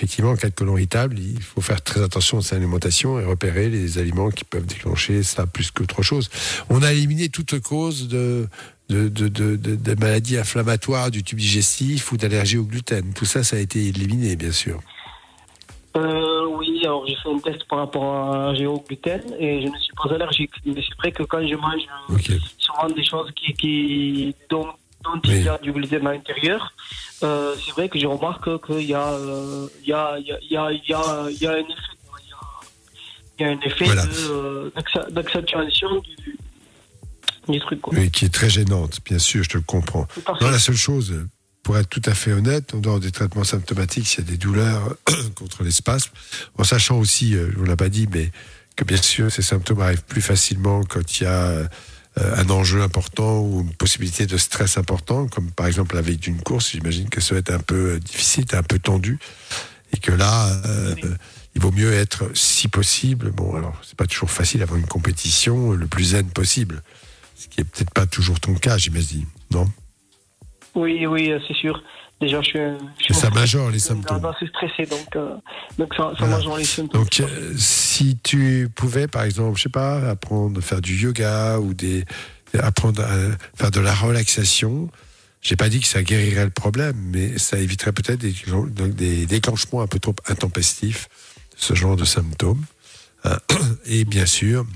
qu'effectivement, 0.00 0.30
en 0.30 0.36
cas 0.36 0.48
de 0.48 0.54
colon 0.54 0.78
irritable, 0.78 1.18
il 1.18 1.42
faut 1.42 1.60
faire 1.60 1.82
très 1.82 2.02
attention 2.02 2.38
à 2.38 2.42
sa 2.42 2.56
alimentation 2.56 3.20
et 3.20 3.24
repérer 3.24 3.68
les 3.68 3.98
aliments 3.98 4.30
qui 4.30 4.44
peuvent 4.44 4.64
déclencher 4.64 5.22
ça 5.22 5.46
plus 5.46 5.70
qu'autre 5.70 6.02
chose. 6.02 6.30
On 6.70 6.82
a 6.82 6.92
éliminé 6.92 7.28
toute 7.28 7.60
cause 7.60 8.08
de, 8.08 8.48
de, 8.88 9.08
de, 9.08 9.28
de, 9.28 10.00
maladies 10.00 10.38
inflammatoires 10.38 11.10
du 11.10 11.22
tube 11.22 11.38
digestif 11.38 12.12
ou 12.12 12.16
d'allergie 12.16 12.56
au 12.56 12.64
gluten. 12.64 13.12
Tout 13.12 13.26
ça, 13.26 13.44
ça 13.44 13.56
a 13.56 13.58
été 13.58 13.88
éliminé, 13.88 14.36
bien 14.36 14.52
sûr. 14.52 14.80
Euh, 15.96 16.46
oui, 16.46 16.80
alors 16.84 17.04
j'ai 17.06 17.16
fait 17.16 17.28
un 17.28 17.38
test 17.40 17.64
par 17.68 17.80
rapport 17.80 18.32
à 18.32 18.54
gluten 18.54 19.20
et 19.38 19.60
je 19.60 19.66
ne 19.66 19.76
suis 19.76 19.92
pas 20.02 20.14
allergique. 20.14 20.52
Mais 20.64 20.74
c'est 20.76 20.96
vrai 20.98 21.12
que 21.12 21.24
quand 21.24 21.46
je 21.46 21.56
mange 21.56 21.82
euh, 22.10 22.14
Ok. 22.14 22.30
souvent 22.56 22.88
des 22.88 23.04
choses 23.04 23.30
qui, 23.36 23.52
qui 23.52 24.34
dont, 24.48 24.68
dont 25.04 25.12
Oui. 25.24 25.30
il 25.36 25.42
y 25.44 25.48
a 25.48 25.58
du 25.58 25.72
gluten 25.72 26.06
à 26.06 26.12
l'intérieur, 26.12 26.72
euh, 27.22 27.54
c'est 27.64 27.72
vrai 27.72 27.88
que 27.88 27.98
je 27.98 28.06
remarque 28.06 28.48
qu'il 28.66 28.82
y 28.86 28.94
a, 28.94 29.08
euh, 29.08 29.66
il 29.82 29.88
y 29.88 29.92
a, 29.92 30.16
il 30.18 30.26
y 30.26 30.28
y 30.28 30.52
y 30.52 30.56
a, 30.56 30.70
il 31.30 31.42
y 31.42 31.46
a 31.46 31.52
un 31.52 31.56
effet. 31.58 31.74
Il 33.38 33.46
y 33.46 33.48
a, 33.48 33.52
un 33.52 33.60
effet 33.60 33.84
Voilà. 33.86 34.04
euh, 34.28 34.70
d'accentuation 35.10 35.88
du, 36.00 36.38
du 37.48 37.60
truc. 37.60 37.80
Quoi. 37.80 37.94
Oui, 37.96 38.10
qui 38.10 38.26
est 38.26 38.34
très 38.34 38.50
gênante, 38.50 38.98
bien 39.04 39.18
sûr, 39.18 39.42
je 39.42 39.48
te 39.48 39.56
le 39.56 39.62
comprends. 39.62 40.06
Non, 40.42 40.50
la 40.50 40.58
seule 40.58 40.76
chose, 40.76 41.12
euh, 41.12 41.26
pour 41.62 41.78
être 41.78 41.88
tout 41.88 42.02
à 42.04 42.12
fait 42.14 42.32
honnête, 42.32 42.74
en 42.74 42.78
dehors 42.78 43.00
des 43.00 43.10
traitements 43.10 43.44
symptomatiques, 43.44 44.06
s'il 44.06 44.24
y 44.24 44.28
a 44.28 44.30
des 44.30 44.36
douleurs 44.36 44.94
contre 45.36 45.62
les 45.62 45.70
spasmes, 45.70 46.10
en 46.58 46.64
sachant 46.64 46.98
aussi, 46.98 47.34
euh, 47.34 47.50
on 47.58 47.62
l'a 47.64 47.76
pas 47.76 47.88
dit, 47.88 48.06
mais 48.12 48.30
que 48.76 48.84
bien 48.84 48.96
sûr, 48.98 49.30
ces 49.32 49.42
symptômes 49.42 49.80
arrivent 49.80 50.04
plus 50.04 50.22
facilement 50.22 50.82
quand 50.84 51.20
il 51.20 51.24
y 51.24 51.26
a 51.26 51.46
euh, 51.48 51.66
un 52.16 52.50
enjeu 52.50 52.82
important 52.82 53.40
ou 53.40 53.60
une 53.60 53.74
possibilité 53.74 54.26
de 54.26 54.36
stress 54.36 54.76
important, 54.78 55.28
comme 55.28 55.50
par 55.50 55.66
exemple 55.66 55.94
la 55.94 56.02
veille 56.02 56.16
d'une 56.18 56.40
course, 56.42 56.70
j'imagine 56.72 57.08
que 57.08 57.20
ça 57.20 57.34
va 57.34 57.38
être 57.40 57.52
un 57.52 57.60
peu 57.60 57.94
euh, 57.94 58.00
difficile, 58.00 58.44
un 58.52 58.62
peu 58.62 58.78
tendu, 58.78 59.18
et 59.92 59.98
que 59.98 60.12
là, 60.12 60.48
euh, 60.66 60.94
Oui. 60.96 61.10
il 61.54 61.60
vaut 61.62 61.70
mieux 61.72 61.92
être, 61.92 62.30
si 62.34 62.68
possible, 62.68 63.30
bon, 63.30 63.54
alors 63.56 63.80
c'est 63.84 63.96
pas 63.96 64.06
toujours 64.06 64.30
facile 64.30 64.62
avant 64.62 64.76
une 64.76 64.86
compétition, 64.86 65.72
le 65.72 65.86
plus 65.86 66.04
zen 66.10 66.28
possible, 66.30 66.82
ce 67.38 67.46
qui 67.48 67.60
est 67.60 67.64
peut-être 67.64 67.92
pas 67.92 68.06
toujours 68.06 68.40
ton 68.40 68.54
cas, 68.54 68.76
j'imagine, 68.76 69.26
non? 69.50 69.70
Oui, 70.74 71.06
oui, 71.06 71.30
euh, 71.30 71.38
c'est 71.46 71.54
sûr. 71.54 71.82
Déjà, 72.20 72.40
je 72.42 72.48
suis. 72.48 72.58
un- 72.58 72.78
je 73.08 73.14
ça 73.14 73.30
majore 73.30 73.68
les 73.70 73.78
je 73.78 73.84
suis 73.84 73.88
symptômes. 73.88 74.32
stressé, 74.48 74.84
donc, 74.86 75.16
euh, 75.16 75.36
donc 75.78 75.94
ça, 75.94 76.10
ça 76.10 76.14
Voilà. 76.18 76.36
majore 76.36 76.58
les 76.58 76.64
symptômes. 76.64 77.02
Donc, 77.02 77.20
euh, 77.20 77.54
si 77.56 78.18
tu 78.22 78.68
pouvais, 78.74 79.08
par 79.08 79.22
exemple, 79.24 79.56
je 79.56 79.62
sais 79.64 79.68
pas, 79.70 80.10
apprendre 80.10 80.58
à 80.58 80.62
faire 80.62 80.80
du 80.82 80.94
yoga 80.96 81.58
ou 81.58 81.72
des, 81.72 82.04
apprendre 82.58 83.02
à 83.02 83.16
faire 83.56 83.70
de 83.70 83.80
la 83.80 83.94
relaxation, 83.94 84.90
j'ai 85.40 85.56
pas 85.56 85.70
dit 85.70 85.80
que 85.80 85.86
ça 85.86 86.02
guérirait 86.02 86.44
le 86.44 86.50
problème, 86.50 86.96
mais 86.98 87.38
ça 87.38 87.58
éviterait 87.58 87.92
peut-être 87.92 88.20
des, 88.20 88.34
des 88.92 89.24
déclenchements 89.26 89.80
un 89.80 89.86
peu 89.86 89.98
trop 89.98 90.14
intempestifs, 90.28 91.08
ce 91.56 91.74
genre 91.74 91.96
de 91.96 92.04
symptômes. 92.04 92.62
Et 93.86 94.04
bien 94.04 94.26
sûr, 94.26 94.66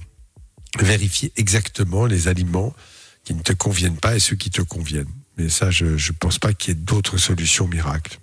vérifier 0.78 1.30
exactement 1.36 2.06
les 2.06 2.28
aliments 2.28 2.74
qui 3.24 3.34
ne 3.34 3.42
te 3.42 3.52
conviennent 3.52 3.96
pas 3.98 4.16
et 4.16 4.20
ceux 4.20 4.36
qui 4.36 4.50
te 4.50 4.60
conviennent. 4.62 5.08
Mais 5.36 5.48
ça, 5.48 5.70
je 5.70 5.86
ne 5.86 6.16
pense 6.18 6.38
pas 6.38 6.52
qu'il 6.52 6.74
y 6.74 6.76
ait 6.76 6.80
d'autres 6.80 7.16
solutions 7.16 7.66
miracles. 7.66 8.18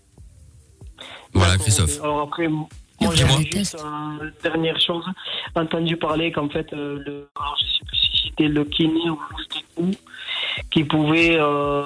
Voilà, 1.33 1.57
Christophe. 1.57 1.99
Alors 2.01 2.21
après, 2.21 2.47
moi, 2.47 2.67
j'avais 3.13 3.49
juste 3.51 3.75
euh, 3.75 4.31
dernière 4.43 4.79
chose, 4.79 5.03
entendu 5.55 5.97
parler 5.97 6.31
qu'en 6.31 6.49
fait, 6.49 6.67
euh, 6.73 7.01
le, 7.05 7.29
alors 7.39 7.55
je 7.59 7.65
sais 7.65 7.85
plus 7.87 7.97
si 7.97 8.27
c'était 8.29 8.47
le 8.49 8.63
kiné 8.65 9.09
ou 9.09 9.19
l'ostéo 9.31 9.91
qui 10.71 10.83
pouvait 10.83 11.37
euh, 11.39 11.83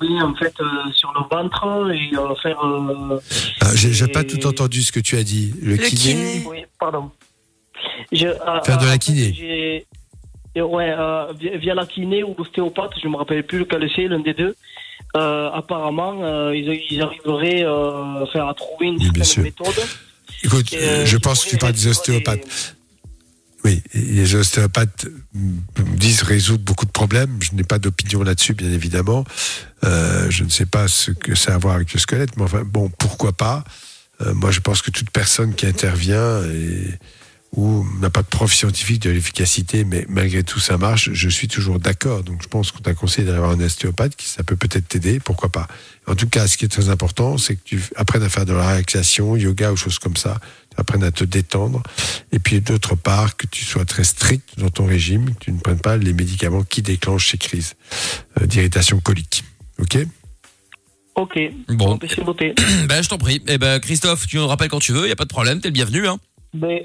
jouer 0.00 0.20
en 0.22 0.34
fait 0.34 0.54
euh, 0.60 0.66
sur 0.94 1.12
le 1.14 1.20
ventre 1.28 1.90
et 1.92 2.16
euh, 2.16 2.34
faire. 2.36 2.64
euh, 2.64 3.20
Ah, 3.60 3.74
j'ai 3.74 4.08
pas 4.08 4.24
tout 4.24 4.46
entendu 4.46 4.82
ce 4.82 4.92
que 4.92 5.00
tu 5.00 5.16
as 5.16 5.24
dit. 5.24 5.52
Le, 5.60 5.72
Le 5.72 5.76
kiné, 5.78 5.96
kiné. 5.98 6.44
oui, 6.48 6.64
pardon. 6.78 7.10
Je, 8.12 8.26
euh, 8.28 8.62
Faire 8.64 8.78
de 8.78 8.86
la 8.86 8.92
fait, 8.92 8.98
kiné. 8.98 9.86
Et 10.56 10.62
ouais, 10.62 10.94
euh, 10.98 11.34
via, 11.38 11.58
via 11.58 11.74
la 11.74 11.84
kiné 11.84 12.24
ou 12.24 12.34
l'ostéopathe, 12.36 12.92
je 13.02 13.08
me 13.08 13.16
rappelle 13.16 13.44
plus 13.44 13.58
lequel 13.58 13.88
c'est, 13.94 14.08
l'un 14.08 14.20
des 14.20 14.32
deux. 14.32 14.56
Euh, 15.14 15.50
apparemment, 15.50 16.24
euh, 16.24 16.56
ils, 16.56 16.80
ils 16.90 17.02
arriveraient 17.02 17.62
à 17.62 18.54
trouver 18.54 18.86
une 18.86 18.98
certaine 18.98 19.44
méthode. 19.44 19.74
Écoute, 20.42 20.72
Et, 20.72 21.04
je 21.04 21.16
pense 21.18 21.44
que 21.44 21.50
tu 21.50 21.58
parles 21.58 21.74
des 21.74 21.88
ostéopathes. 21.88 22.74
Oui, 23.64 23.82
les 23.92 24.34
ostéopathes 24.34 25.06
disent 25.34 26.22
résoudre 26.22 26.64
beaucoup 26.64 26.86
de 26.86 26.90
problèmes. 26.90 27.36
Je 27.40 27.54
n'ai 27.54 27.64
pas 27.64 27.78
d'opinion 27.78 28.22
là-dessus, 28.22 28.54
bien 28.54 28.70
évidemment. 28.70 29.24
Je 29.82 30.42
ne 30.42 30.48
sais 30.48 30.66
pas 30.66 30.88
ce 30.88 31.10
que 31.10 31.34
ça 31.34 31.52
a 31.52 31.54
à 31.56 31.58
voir 31.58 31.74
avec 31.74 31.92
le 31.92 32.00
squelette, 32.00 32.34
mais 32.38 32.44
enfin, 32.44 32.62
bon, 32.64 32.90
pourquoi 32.98 33.34
pas 33.34 33.62
Moi, 34.24 34.50
je 34.52 34.60
pense 34.60 34.80
que 34.80 34.90
toute 34.90 35.10
personne 35.10 35.54
qui 35.54 35.66
intervient 35.66 36.40
et, 37.52 37.58
ou 37.58 37.86
n'a 38.00 38.10
pas 38.10 38.22
de 38.22 38.26
preuve 38.26 38.52
scientifique 38.52 39.02
de 39.02 39.10
l'efficacité, 39.10 39.84
mais 39.84 40.04
malgré 40.08 40.42
tout 40.42 40.60
ça 40.60 40.76
marche, 40.76 41.10
je 41.12 41.28
suis 41.28 41.48
toujours 41.48 41.78
d'accord. 41.78 42.22
Donc, 42.22 42.42
je 42.42 42.48
pense 42.48 42.70
qu'on 42.70 42.80
t'a 42.80 42.94
conseillé 42.94 43.26
d'aller 43.26 43.38
voir 43.38 43.50
un 43.52 43.60
ostéopathe 43.60 44.16
qui 44.16 44.28
ça 44.28 44.42
peut 44.42 44.56
peut-être 44.56 44.88
t'aider, 44.88 45.20
pourquoi 45.20 45.50
pas? 45.50 45.66
En 46.06 46.14
tout 46.14 46.28
cas, 46.28 46.46
ce 46.46 46.56
qui 46.56 46.64
est 46.64 46.68
très 46.68 46.88
important, 46.88 47.38
c'est 47.38 47.56
que 47.56 47.62
tu 47.64 47.82
apprennes 47.96 48.22
à 48.22 48.28
faire 48.28 48.44
de 48.44 48.52
la 48.52 48.68
relaxation, 48.68 49.36
yoga 49.36 49.72
ou 49.72 49.76
choses 49.76 49.98
comme 49.98 50.16
ça. 50.16 50.38
Tu 50.70 50.80
apprennes 50.80 51.04
à 51.04 51.10
te 51.10 51.24
détendre. 51.24 51.82
Et 52.32 52.38
puis, 52.38 52.60
d'autre 52.60 52.94
part, 52.94 53.36
que 53.36 53.46
tu 53.46 53.64
sois 53.64 53.84
très 53.84 54.04
strict 54.04 54.58
dans 54.58 54.70
ton 54.70 54.86
régime, 54.86 55.34
que 55.34 55.44
tu 55.44 55.52
ne 55.52 55.58
prennes 55.58 55.80
pas 55.80 55.96
les 55.96 56.12
médicaments 56.12 56.62
qui 56.62 56.82
déclenchent 56.82 57.30
ces 57.30 57.38
crises 57.38 57.74
euh, 58.40 58.46
d'irritation 58.46 59.00
colique. 59.00 59.44
OK? 59.78 59.98
Ok. 61.16 61.38
Bon. 61.68 61.96
ben, 61.96 62.08
c'est 62.08 62.86
ben, 62.86 63.02
je 63.02 63.08
t'en 63.08 63.18
prie. 63.18 63.42
Eh 63.48 63.56
ben, 63.56 63.80
Christophe, 63.80 64.26
tu 64.26 64.36
nous 64.36 64.46
rappelles 64.46 64.68
quand 64.68 64.78
tu 64.78 64.92
veux, 64.92 65.08
y 65.08 65.12
a 65.12 65.16
pas 65.16 65.24
de 65.24 65.30
problème, 65.30 65.60
t'es 65.60 65.68
le 65.68 65.72
bienvenu, 65.72 66.06
hein. 66.06 66.18
Ben, 66.52 66.80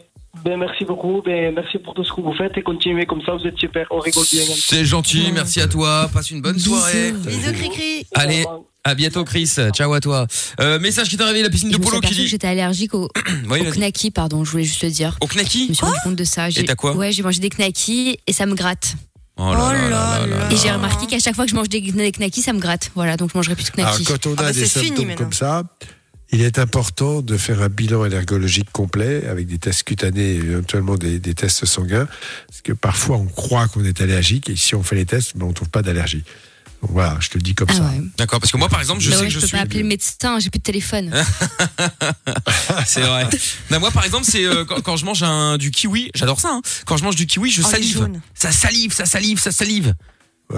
ben, 0.46 0.58
merci 0.58 0.86
beaucoup. 0.86 1.22
Ben, 1.24 1.54
merci 1.54 1.78
pour 1.78 1.94
tout 1.94 2.04
ce 2.04 2.12
que 2.14 2.22
vous 2.22 2.34
faites 2.34 2.58
et 2.58 2.62
continuez 2.64 3.06
comme 3.06 3.22
ça. 3.24 3.34
Vous 3.34 3.46
êtes 3.46 3.58
super. 3.58 3.86
On 3.92 4.00
rigole 4.00 4.26
bien. 4.32 4.44
C'est 4.56 4.86
gentil, 4.86 5.30
merci 5.34 5.60
à 5.62 5.68
toi, 5.68 6.10
passe 6.14 6.32
une 6.32 6.42
bonne 6.42 6.58
soirée. 6.60 7.12
Bisous, 7.12 7.54
cri-cri. 7.54 8.06
Allez, 8.16 8.46
à 8.84 8.96
bientôt 8.96 9.24
Chris, 9.24 9.52
ciao 9.74 9.94
à 9.94 10.00
toi. 10.00 10.26
Euh, 10.60 10.80
message 10.80 11.10
qui 11.10 11.18
t'est 11.18 11.24
arrivé, 11.24 11.44
la 11.44 11.50
piscine 11.50 11.72
Je 11.72 11.78
de 11.78 11.84
polo 11.84 12.00
qui 12.00 12.14
dit... 12.16 12.28
j'étais 12.28 12.48
allergique 12.48 12.94
au, 12.96 13.10
Oui, 13.50 13.60
au 13.68 13.72
knacky, 13.72 14.10
pardon, 14.10 14.44
je 14.44 14.52
voulais 14.52 14.64
juste 14.64 14.82
le 14.84 14.90
dire. 14.90 15.18
Au 15.22 15.28
Je 15.28 15.36
knacky 15.36 15.68
me 15.70 15.74
suis 15.74 15.86
rendu 15.86 15.98
compte 16.04 16.16
de 16.16 16.24
ça. 16.24 16.50
J'ai- 16.50 16.64
t'as 16.66 16.76
quoi 16.76 16.96
Ouais, 16.96 17.12
j'ai 17.12 17.22
mangé 17.24 17.40
des 17.40 17.50
knackis 17.50 18.18
et 18.26 18.34
ça 18.34 18.46
me 18.46 18.56
gratte. 18.56 18.96
Oh 19.38 19.54
là 19.54 19.74
là 19.74 19.90
là 19.90 20.26
là 20.28 20.52
Et 20.52 20.56
j'ai 20.58 20.72
remarqué 20.72 21.08
qu'à 21.08 21.18
chaque 21.20 21.36
fois 21.36 21.46
que 21.46 21.52
je 21.52 21.56
mange 21.56 21.70
des 21.70 21.80
des 21.82 22.12
knackis, 22.12 22.42
ça 22.42 22.54
me 22.54 22.60
gratte. 22.60 22.92
Voilà, 22.96 23.18
donc 23.18 23.32
je 23.32 23.38
mangerai 23.38 23.56
plus 23.56 23.66
de 23.66 23.72
Alors, 23.82 23.92
knackis. 23.92 24.04
quand 24.06 24.28
on 24.28 24.36
Ah 24.38 24.42
a 24.42 24.44
bah, 24.46 24.52
des 24.54 24.66
c'est 24.66 24.80
fini 24.82 24.98
symptômes 24.98 25.16
comme 25.16 25.34
ça, 25.34 25.64
il 26.32 26.42
est 26.42 26.60
important 26.60 27.22
de 27.22 27.38
faire 27.38 27.62
un 27.62 27.70
bilan 27.70 28.04
allergologique 28.04 28.72
complet 28.72 29.26
avec 29.28 29.48
des 29.48 29.58
tests 29.58 29.84
cutanés 29.84 30.32
et 30.32 30.36
éventuellement 30.38 30.96
des, 30.96 31.20
des 31.20 31.34
tests 31.34 31.66
sanguins. 31.66 32.08
Parce 32.48 32.62
que 32.62 32.74
parfois, 32.74 33.18
on 33.18 33.26
croit 33.26 33.68
qu'on 33.68 33.84
est 33.84 34.00
allergique 34.02 34.50
et 34.50 34.56
si 34.56 34.76
on 34.76 34.84
fait 34.84 34.96
les 34.96 35.06
tests, 35.06 35.36
ben, 35.38 35.46
on 35.46 35.50
ne 35.50 35.54
trouve 35.54 35.70
pas 35.70 35.82
d'allergie. 35.82 36.24
Voilà, 36.84 37.16
je 37.20 37.30
te 37.30 37.38
le 37.38 37.44
dis 37.44 37.54
comme 37.54 37.68
Ah 37.70 37.74
ça. 37.76 37.84
ouais. 37.84 38.02
D'accord, 38.18 38.40
parce 38.40 38.52
que 38.52 38.58
moi 38.58 38.68
par 38.68 38.80
exemple, 38.80 39.02
je 39.02 39.12
Bah 39.12 39.18
sais 39.18 39.22
ouais, 39.22 39.28
que 39.28 39.34
je 39.34 39.38
je 39.38 39.42
peux 39.42 39.48
suis... 39.48 39.56
pas 39.58 39.62
appeler 39.64 39.82
le 39.84 39.88
médecin, 39.88 40.40
j'ai 40.40 40.50
plus 40.50 40.58
de 40.58 40.64
téléphone. 40.64 41.12
C'est 42.86 43.02
vrai. 43.02 43.28
Non, 43.70 43.80
moi 43.80 43.92
par 43.92 44.04
exemple, 44.04 44.26
c'est 44.26 44.46
euh, 44.46 44.66
quand, 44.66 44.82
quand 44.82 44.98
je 44.98 45.06
mange 45.06 45.22
un, 45.24 45.58
du 45.58 45.70
kiwi, 45.72 46.10
j'adore 46.16 46.40
ça. 46.40 46.50
hein. 46.52 46.62
Quand 46.86 46.98
je 46.98 47.04
mange 47.04 47.16
du 47.16 47.28
kiwi, 47.28 47.52
je 47.52 47.62
Oh, 47.62 47.70
salive. 47.70 48.10
Ça 48.34 48.52
salive, 48.52 48.94
ça 48.94 49.06
salive, 49.06 49.40
ça 49.40 49.52
salive. 49.52 49.94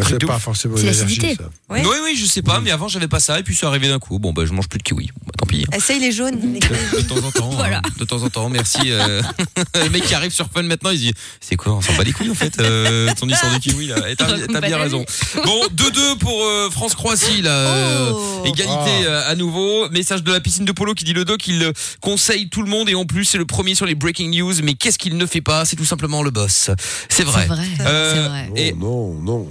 C'est 0.08 0.19
de 0.19 0.25
pas 0.25 0.39
forcément 0.39 0.75
une 0.77 0.88
allergie, 0.88 1.19
ça. 1.38 1.43
Oui, 1.69 1.82
oui, 2.03 2.15
je 2.15 2.25
sais 2.25 2.41
pas, 2.41 2.60
mais 2.60 2.71
avant 2.71 2.88
j'avais 2.88 3.08
pas 3.08 3.19
ça 3.19 3.39
et 3.39 3.43
puis 3.43 3.56
c'est 3.56 3.65
arrivé 3.65 3.88
d'un 3.88 3.99
coup. 3.99 4.19
Bon, 4.19 4.34
bah 4.34 4.43
je 4.45 4.53
mange 4.53 4.67
plus 4.69 4.77
de 4.79 4.84
kiwi. 4.84 5.08
Bon, 5.08 5.21
bah, 5.25 5.32
tant 5.38 5.45
pis. 5.45 5.65
Essaye 5.73 5.99
les 5.99 6.12
jaunes. 6.12 6.39
les 6.53 6.60
De 7.03 7.08
temps 7.08 7.25
en 7.25 7.32
temps. 7.32 7.49
Voilà. 7.49 7.77
hein, 7.77 7.89
de 7.99 8.06
temps 8.06 8.21
en 8.23 8.29
temps, 8.29 8.49
merci. 8.49 8.79
euh, 8.91 9.21
le 9.75 9.89
mec 9.89 10.03
qui 10.06 10.13
arrive 10.15 10.32
sur 10.32 10.49
Fun 10.49 10.63
maintenant, 10.63 10.89
il 10.91 10.97
se 10.97 11.03
dit 11.03 11.13
C'est 11.39 11.56
quoi 11.56 11.73
On 11.73 11.82
s'en 11.82 11.93
bat 11.95 12.03
les 12.03 12.12
couilles 12.13 12.29
en 12.32 12.36
fait, 12.36 12.60
euh, 12.60 13.10
ton 13.19 13.27
histoire 13.27 13.53
de 13.53 13.60
kiwi 13.60 13.88
là. 13.88 14.10
Et 14.10 14.15
t'as 14.15 14.62
bien 14.62 14.77
raison. 14.77 15.06
Bon, 15.45 15.62
2-2 15.75 16.17
pour 16.19 16.43
euh, 16.45 16.69
France-Croatie 16.69 17.41
là. 17.41 17.51
euh, 17.51 18.10
Oh. 18.13 18.43
égalité 18.45 18.67
Ah. 18.69 19.06
euh, 19.06 19.32
à 19.32 19.36
nouveau. 19.36 19.89
Message 19.89 20.23
de 20.23 20.32
la 20.32 20.39
piscine 20.39 20.65
de 20.65 20.71
polo 20.71 20.93
qui 20.93 21.03
dit 21.03 21.13
le 21.13 21.25
doc, 21.25 21.47
il 21.47 21.71
conseille 22.01 22.49
tout 22.49 22.62
le 22.62 22.69
monde 22.69 22.89
et 22.89 22.95
en 22.95 23.06
plus 23.06 23.25
c'est 23.25 23.38
le 23.38 23.45
premier 23.45 23.75
sur 23.75 23.86
les 23.86 23.95
breaking 23.95 24.29
news. 24.38 24.53
Mais 24.63 24.73
qu'est-ce 24.73 24.97
qu'il 24.97 25.17
ne 25.17 25.25
fait 25.25 25.41
pas? 25.41 25.65
C'est 25.65 25.75
tout 25.75 25.86
simplement 25.86 26.21
le 26.23 26.29
boss. 26.32 26.69
C'est 27.10 27.23
vrai. 27.23 27.41
C'est 27.43 27.47
vrai. 27.47 27.67
Euh, 27.82 28.13
c'est 28.13 28.29
vrai. 28.29 28.47
Non, 28.49 28.56
Et- 28.56 28.73
non, 28.73 29.13
non. 29.21 29.49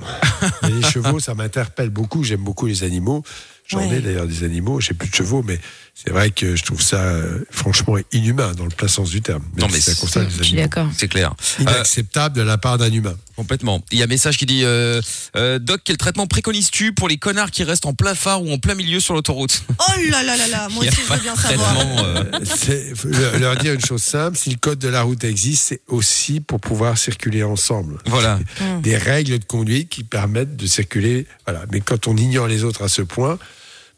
Mais 0.62 0.70
les 0.80 0.82
chevaux, 0.82 1.20
ça 1.20 1.34
m'interpelle 1.34 1.90
beaucoup. 1.90 2.22
J'aime 2.24 2.42
beaucoup 2.42 2.66
les 2.66 2.82
animaux. 2.84 3.22
J'en 3.66 3.78
Ouais. 3.78 3.96
ai 3.96 4.00
d'ailleurs 4.00 4.26
des 4.26 4.44
animaux. 4.44 4.80
J'ai 4.80 4.94
plus 4.94 5.08
de 5.08 5.14
chevaux, 5.14 5.42
mais 5.42 5.58
c'est 5.94 6.10
vrai 6.10 6.30
que 6.30 6.56
je 6.56 6.62
trouve 6.64 6.80
ça 6.82 6.96
euh, 7.02 7.44
franchement 7.50 7.96
inhumain 8.12 8.52
dans 8.54 8.64
le 8.64 8.70
plein 8.70 8.88
sens 8.88 9.10
du 9.10 9.20
terme. 9.22 9.42
Même 9.54 9.66
Non, 9.66 9.66
mais 9.70 9.80
si 9.80 9.92
c'est- 9.92 10.00
concerne 10.00 10.26
Je 10.30 10.38
les 10.38 10.44
suis 10.44 10.54
animaux. 10.54 10.68
d'accord. 10.68 10.88
C'est 10.96 11.06
clair. 11.08 11.34
Euh, 11.60 11.62
Inacceptable 11.62 12.34
de 12.36 12.42
la 12.42 12.58
part 12.58 12.78
d'un 12.78 12.90
humain. 12.92 13.14
Complètement. 13.36 13.82
Il 13.92 13.98
y 13.98 14.02
a 14.02 14.04
un 14.04 14.08
message 14.08 14.36
qui 14.36 14.46
dit 14.46 14.62
euh, 14.64 15.00
euh, 15.36 15.58
Doc, 15.58 15.80
quel 15.84 15.96
traitement 15.96 16.26
préconises-tu 16.26 16.92
pour 16.92 17.08
les 17.08 17.18
connards 17.18 17.50
qui 17.50 17.62
restent 17.64 17.86
en 17.86 17.94
plein 17.94 18.14
phare 18.14 18.42
ou 18.42 18.50
en 18.52 18.58
plein 18.58 18.74
milieu 18.74 19.00
sur 19.00 19.14
l'autoroute? 19.14 19.62
Oh 19.78 19.82
là 20.10 20.22
là 20.22 20.36
là 20.36 20.46
là, 20.48 20.68
moi 20.72 20.84
aussi 20.84 20.96
je 21.06 21.12
veux 21.12 21.20
bien 21.20 21.36
savoir. 21.36 21.76
euh, 21.78 22.24
faut 22.94 23.08
leur 23.08 23.38
leur 23.38 23.56
dire 23.56 23.72
une 23.74 23.84
chose 23.84 24.02
simple 24.02 24.36
si 24.36 24.50
le 24.50 24.56
code 24.56 24.78
de 24.78 24.88
la 24.88 25.02
route 25.02 25.22
existe, 25.24 25.64
c'est 25.68 25.80
aussi 25.88 26.40
pour 26.40 26.60
pouvoir 26.60 26.98
circuler 26.98 27.42
ensemble. 27.42 27.98
Voilà. 28.06 28.40
Des 28.82 28.96
règles 28.96 29.38
de 29.38 29.44
conduite 29.44 29.88
qui 29.88 30.04
permettent 30.04 30.56
de 30.56 30.66
circuler. 30.66 31.26
Voilà. 31.46 31.64
Mais 31.70 31.80
quand 31.80 32.08
on 32.08 32.16
ignore 32.16 32.48
les 32.48 32.64
autres 32.64 32.82
à 32.82 32.88
ce 32.88 33.02
point, 33.02 33.38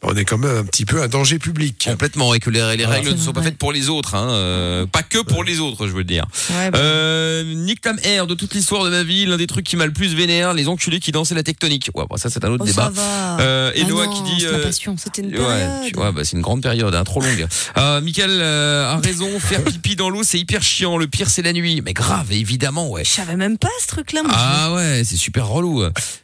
on 0.07 0.17
est 0.17 0.25
quand 0.25 0.39
même 0.39 0.57
un 0.59 0.65
petit 0.65 0.85
peu 0.85 1.03
un 1.03 1.09
danger 1.09 1.39
public. 1.39 1.87
Complètement, 1.91 2.35
et 2.35 2.41
que 2.41 2.51
les, 2.51 2.77
les 2.77 2.85
règles 2.87 3.11
ne 3.13 3.17
sont 3.17 3.33
pas 3.33 3.43
faites 3.43 3.59
pour 3.59 3.73
les 3.73 3.89
autres, 3.89 4.15
hein, 4.15 4.29
euh, 4.31 4.87
pas 4.87 5.03
que 5.03 5.19
pour 5.19 5.45
les 5.45 5.61
autres, 5.61 5.87
je 5.87 5.93
veux 5.93 6.05
dire. 6.05 6.25
Ouais, 6.51 6.71
bah, 6.71 6.79
Euh, 6.79 7.45
Nick 7.55 7.81
Tam 7.81 7.97
Air, 8.05 8.27
de 8.27 8.35
toute 8.35 8.55
l'histoire 8.55 8.85
de 8.85 8.91
ma 8.91 9.03
vie, 9.03 9.27
l'un 9.27 9.37
des 9.37 9.47
trucs 9.47 9.65
qui 9.67 9.77
m'a 9.77 9.87
le 9.87 9.93
plus 9.93 10.15
vénère, 10.15 10.55
les 10.55 10.69
enculés 10.69 11.01
qui 11.01 11.13
dansaient 11.13 11.35
la 11.35 11.43
tectonique. 11.43 11.91
Ouais, 11.95 12.05
bon, 12.09 12.17
ça 12.17 12.31
c'est 12.31 12.45
un 12.45 12.51
autre 12.51 12.65
oh, 12.65 12.67
débat. 12.67 12.85
ça 12.85 12.91
va. 12.91 13.41
Euh, 13.41 13.73
et 13.75 13.83
Ah 13.85 13.89
Noah 13.89 14.07
non, 14.07 14.13
qui 14.25 14.37
dit. 14.37 14.47
euh. 14.47 14.71
C'était 14.97 15.23
une 15.23 15.29
Ouais, 15.29 15.39
période. 15.45 15.71
tu 15.89 15.95
vois, 15.95 16.13
bah, 16.13 16.23
c'est 16.25 16.37
une 16.37 16.43
grande 16.43 16.63
période, 16.63 16.95
hein, 16.95 17.05
trop 17.05 17.21
longue. 17.21 17.47
Euh, 17.77 18.01
Michael 18.01 18.31
euh, 18.31 18.87
a 18.93 18.97
raison, 18.99 19.39
faire 19.41 19.63
pipi 19.65 19.97
dans 19.97 20.09
l'eau, 20.09 20.23
c'est 20.23 20.39
hyper 20.39 20.63
chiant. 20.63 20.97
Le 20.97 21.07
pire, 21.07 21.29
c'est 21.29 21.43
la 21.43 21.53
nuit. 21.53 21.83
Mais 21.85 21.93
grave, 21.93 22.31
évidemment, 22.33 22.89
ouais. 22.89 23.05
Je 23.05 23.11
savais 23.11 23.37
même 23.37 23.59
pas 23.59 23.69
ce 23.81 23.89
truc-là. 23.89 24.23
moi. 24.23 24.33
Ah 24.35 24.73
ouais, 24.75 25.03
c'est 25.05 25.17
super 25.17 25.49
relou. 25.49 25.83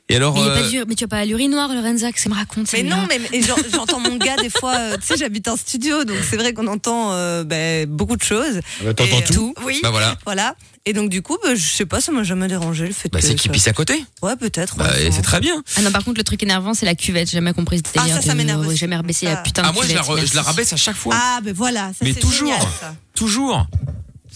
Et 0.08 0.16
alors, 0.16 0.34
Mais, 0.34 0.40
il 0.40 0.44
y 0.46 0.48
a 0.48 0.52
euh, 0.52 0.60
pas 0.62 0.68
d'ur- 0.68 0.84
mais 0.88 0.94
tu 0.94 1.04
as 1.04 1.08
pas 1.08 1.24
l'urinoir, 1.24 1.72
Lorenza, 1.74 2.12
que 2.12 2.20
ça 2.20 2.28
me 2.28 2.34
raconte. 2.34 2.66
Mais 2.72 2.82
non, 2.82 2.98
mais, 3.08 3.20
mais 3.32 3.42
j'en- 3.42 3.56
j'entends 3.72 4.00
mon 4.00 4.16
gars 4.16 4.36
des 4.36 4.50
fois. 4.50 4.76
euh, 4.78 4.96
tu 4.96 5.06
sais, 5.06 5.16
j'habite 5.16 5.48
un 5.48 5.56
studio, 5.56 6.04
donc 6.04 6.16
c'est 6.28 6.36
vrai 6.36 6.52
qu'on 6.52 6.66
entend 6.66 7.12
euh, 7.12 7.44
ben, 7.44 7.86
beaucoup 7.88 8.16
de 8.16 8.22
choses. 8.22 8.60
Ah 8.80 8.84
bah, 8.84 8.94
T'entends 8.94 9.20
tout 9.22 9.54
Oui. 9.64 9.80
bah 9.82 9.90
voilà. 9.90 10.16
Voilà. 10.24 10.54
Et 10.86 10.92
donc 10.94 11.10
du 11.10 11.20
coup, 11.22 11.36
bah, 11.42 11.54
je 11.54 11.62
sais 11.66 11.84
pas, 11.86 12.00
ça 12.00 12.10
m'a 12.10 12.22
jamais 12.22 12.48
dérangé 12.48 12.86
le 12.86 12.92
fait 12.94 13.08
Bah, 13.10 13.20
que. 13.20 13.26
c'est 13.26 13.34
qui 13.34 13.48
ça- 13.48 13.52
pisse 13.52 13.68
à 13.68 13.72
côté. 13.72 14.02
Ouais, 14.22 14.34
peut-être. 14.36 14.76
Bah, 14.76 14.90
ouais, 14.90 15.06
et 15.06 15.10
c'est 15.12 15.22
très 15.22 15.40
bien. 15.40 15.62
Ah 15.76 15.82
non, 15.82 15.90
par 15.92 16.02
contre, 16.04 16.18
le 16.18 16.24
truc 16.24 16.42
énervant, 16.42 16.72
c'est 16.74 16.86
la 16.86 16.94
cuvette. 16.94 17.28
J'ai 17.30 17.36
jamais 17.36 17.52
compris 17.52 17.78
ce 17.78 17.82
Ah, 17.98 18.08
ça, 18.08 18.22
ça 18.22 18.34
m'énerve 18.34 18.66
aussi. 18.66 18.76
jamais 18.78 18.96
rebaissé 18.96 19.26
la 19.26 19.36
Ça. 19.36 19.42
putain 19.42 19.62
de 19.62 19.66
Ah, 19.68 19.72
moi, 19.72 19.84
je 19.86 19.94
la, 19.94 20.00
cuvette. 20.00 20.16
re- 20.16 20.26
je 20.26 20.34
la 20.34 20.42
merci. 20.42 20.50
rabaisse 20.50 20.72
à 20.72 20.76
chaque 20.76 20.96
fois. 20.96 21.14
Ah, 21.16 21.40
ben 21.42 21.52
voilà, 21.54 21.88
ça 21.88 21.98
Mais 22.04 22.12
c'est 22.14 22.20
toujours. 22.20 22.48
génial, 22.48 22.60
ça. 22.80 22.94
Toujours. 23.14 23.66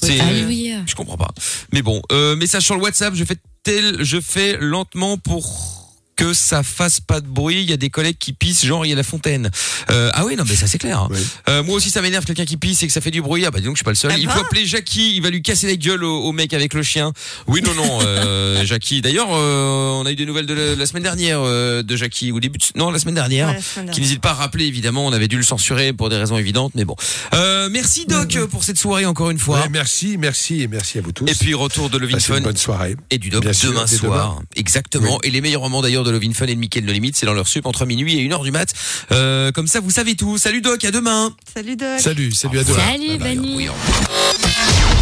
C'est. 0.00 0.20
Alléluia. 0.20 0.78
Je 0.86 0.94
comprends 0.94 1.16
pas. 1.16 1.30
Mais 1.72 1.80
bon, 1.80 2.02
euh, 2.12 2.36
message 2.36 2.64
sur 2.64 2.74
le 2.74 2.82
WhatsApp, 2.82 3.14
je 3.14 3.24
fais 3.24 3.36
tel, 3.62 4.02
je 4.04 4.20
fais 4.20 4.58
lentement 4.60 5.16
pour 5.16 5.83
que 6.16 6.32
ça 6.32 6.62
fasse 6.62 7.00
pas 7.00 7.20
de 7.20 7.26
bruit. 7.26 7.62
Il 7.62 7.70
y 7.70 7.72
a 7.72 7.76
des 7.76 7.90
collègues 7.90 8.18
qui 8.18 8.32
pissent, 8.32 8.64
genre 8.64 8.84
il 8.86 8.90
y 8.90 8.92
a 8.92 8.96
la 8.96 9.02
fontaine. 9.02 9.50
Euh, 9.90 10.10
ah 10.14 10.24
oui, 10.24 10.36
non, 10.36 10.44
mais 10.48 10.54
ça 10.54 10.66
c'est 10.66 10.78
clair. 10.78 11.00
hein. 11.00 11.08
Oui. 11.10 11.18
Euh, 11.48 11.62
moi 11.62 11.76
aussi, 11.76 11.90
ça 11.90 12.02
m'énerve 12.02 12.24
quelqu'un 12.24 12.44
qui 12.44 12.56
pisse 12.56 12.82
et 12.82 12.86
que 12.86 12.92
ça 12.92 13.00
fait 13.00 13.10
du 13.10 13.22
bruit. 13.22 13.44
Ah 13.46 13.50
bah 13.50 13.58
dis 13.60 13.64
donc, 13.66 13.74
je 13.74 13.78
suis 13.78 13.84
pas 13.84 13.90
le 13.90 13.96
seul. 13.96 14.10
Ah 14.14 14.18
il 14.18 14.28
faut 14.28 14.38
appeler 14.40 14.66
Jackie. 14.66 15.16
Il 15.16 15.22
va 15.22 15.30
lui 15.30 15.42
casser 15.42 15.66
la 15.66 15.76
gueule 15.76 16.04
au, 16.04 16.22
au 16.22 16.32
mec 16.32 16.52
avec 16.54 16.74
le 16.74 16.82
chien. 16.82 17.12
Oui, 17.46 17.62
non, 17.62 17.74
non, 17.74 17.98
euh, 18.02 18.64
Jackie. 18.66 19.00
D'ailleurs, 19.02 19.28
euh, 19.32 19.90
on 20.00 20.06
a 20.06 20.12
eu 20.12 20.16
des 20.16 20.26
nouvelles 20.26 20.46
de 20.46 20.54
la, 20.54 20.74
la 20.76 20.86
semaine 20.86 21.02
dernière 21.02 21.40
euh, 21.42 21.82
de 21.82 21.96
Jackie 21.96 22.32
ou 22.32 22.40
début, 22.40 22.58
de- 22.58 22.64
non, 22.78 22.90
la 22.90 22.98
semaine 22.98 23.14
dernière. 23.14 23.48
Ouais, 23.48 23.54
la 23.56 23.62
semaine 23.62 23.90
Qui 23.90 24.00
n'hésite 24.00 24.20
pas 24.20 24.30
à 24.30 24.34
rappeler, 24.34 24.66
évidemment. 24.66 25.06
On 25.06 25.12
avait 25.12 25.28
dû 25.28 25.36
le 25.36 25.42
censurer 25.42 25.92
pour 25.92 26.08
des 26.10 26.16
raisons 26.16 26.36
évidentes, 26.38 26.72
mais 26.74 26.84
bon. 26.84 26.96
Euh, 27.34 27.68
merci 27.70 28.06
Doc 28.06 28.38
pour 28.50 28.62
cette 28.64 28.78
soirée 28.78 29.06
encore 29.06 29.30
une 29.30 29.38
fois. 29.38 29.60
Ouais, 29.60 29.68
merci, 29.70 30.16
merci 30.18 30.62
et 30.62 30.68
merci 30.68 30.98
à 30.98 31.02
vous 31.02 31.12
tous. 31.12 31.26
Et 31.26 31.34
puis 31.34 31.54
retour 31.54 31.90
de 31.90 31.98
Lovin 31.98 32.12
Passez 32.14 32.32
Fun 32.32 32.40
bonne 32.40 32.56
soirée. 32.56 32.96
et 33.10 33.18
du 33.18 33.30
Doc 33.30 33.42
Bien 33.42 33.52
demain 33.62 33.86
soir. 33.86 34.34
demain. 34.36 34.42
Exactement. 34.56 35.18
Et 35.22 35.30
les 35.30 35.40
meilleurs 35.40 35.62
moments 35.62 35.82
d'ailleurs 35.82 36.03
de 36.04 36.10
Lovin 36.10 36.32
Fun 36.32 36.46
et 36.46 36.54
de 36.54 36.60
Mickaël 36.60 36.84
No 36.84 36.92
Limite, 36.92 37.16
c'est 37.16 37.26
dans 37.26 37.34
leur 37.34 37.48
sup 37.48 37.66
entre 37.66 37.86
minuit 37.86 38.18
et 38.18 38.28
1h 38.28 38.42
du 38.42 38.50
mat. 38.50 38.72
Euh, 39.12 39.50
comme 39.52 39.66
ça, 39.66 39.80
vous 39.80 39.90
savez 39.90 40.14
tout. 40.14 40.38
Salut 40.38 40.60
Doc, 40.60 40.84
à 40.84 40.90
demain. 40.90 41.34
Salut 41.52 41.76
Doc. 41.76 41.98
Salut, 41.98 42.32
salut 42.32 42.58
à 42.58 42.64
demain. 42.64 42.78
Salut. 42.78 43.18
Vanny. 43.18 43.54
Oui, 43.56 43.68
au 43.68 43.72
revoir. 43.72 44.14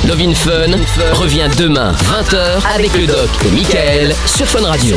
Love 0.08 0.20
in 0.20 0.34
Fun 0.34 1.12
revient 1.12 1.48
demain 1.56 1.92
20h 1.92 2.66
avec 2.74 2.92
le 2.94 3.06
doc 3.06 3.28
et 3.46 3.50
Michael 3.50 4.16
sur 4.26 4.46
Fun 4.46 4.62
Radio. 4.62 4.96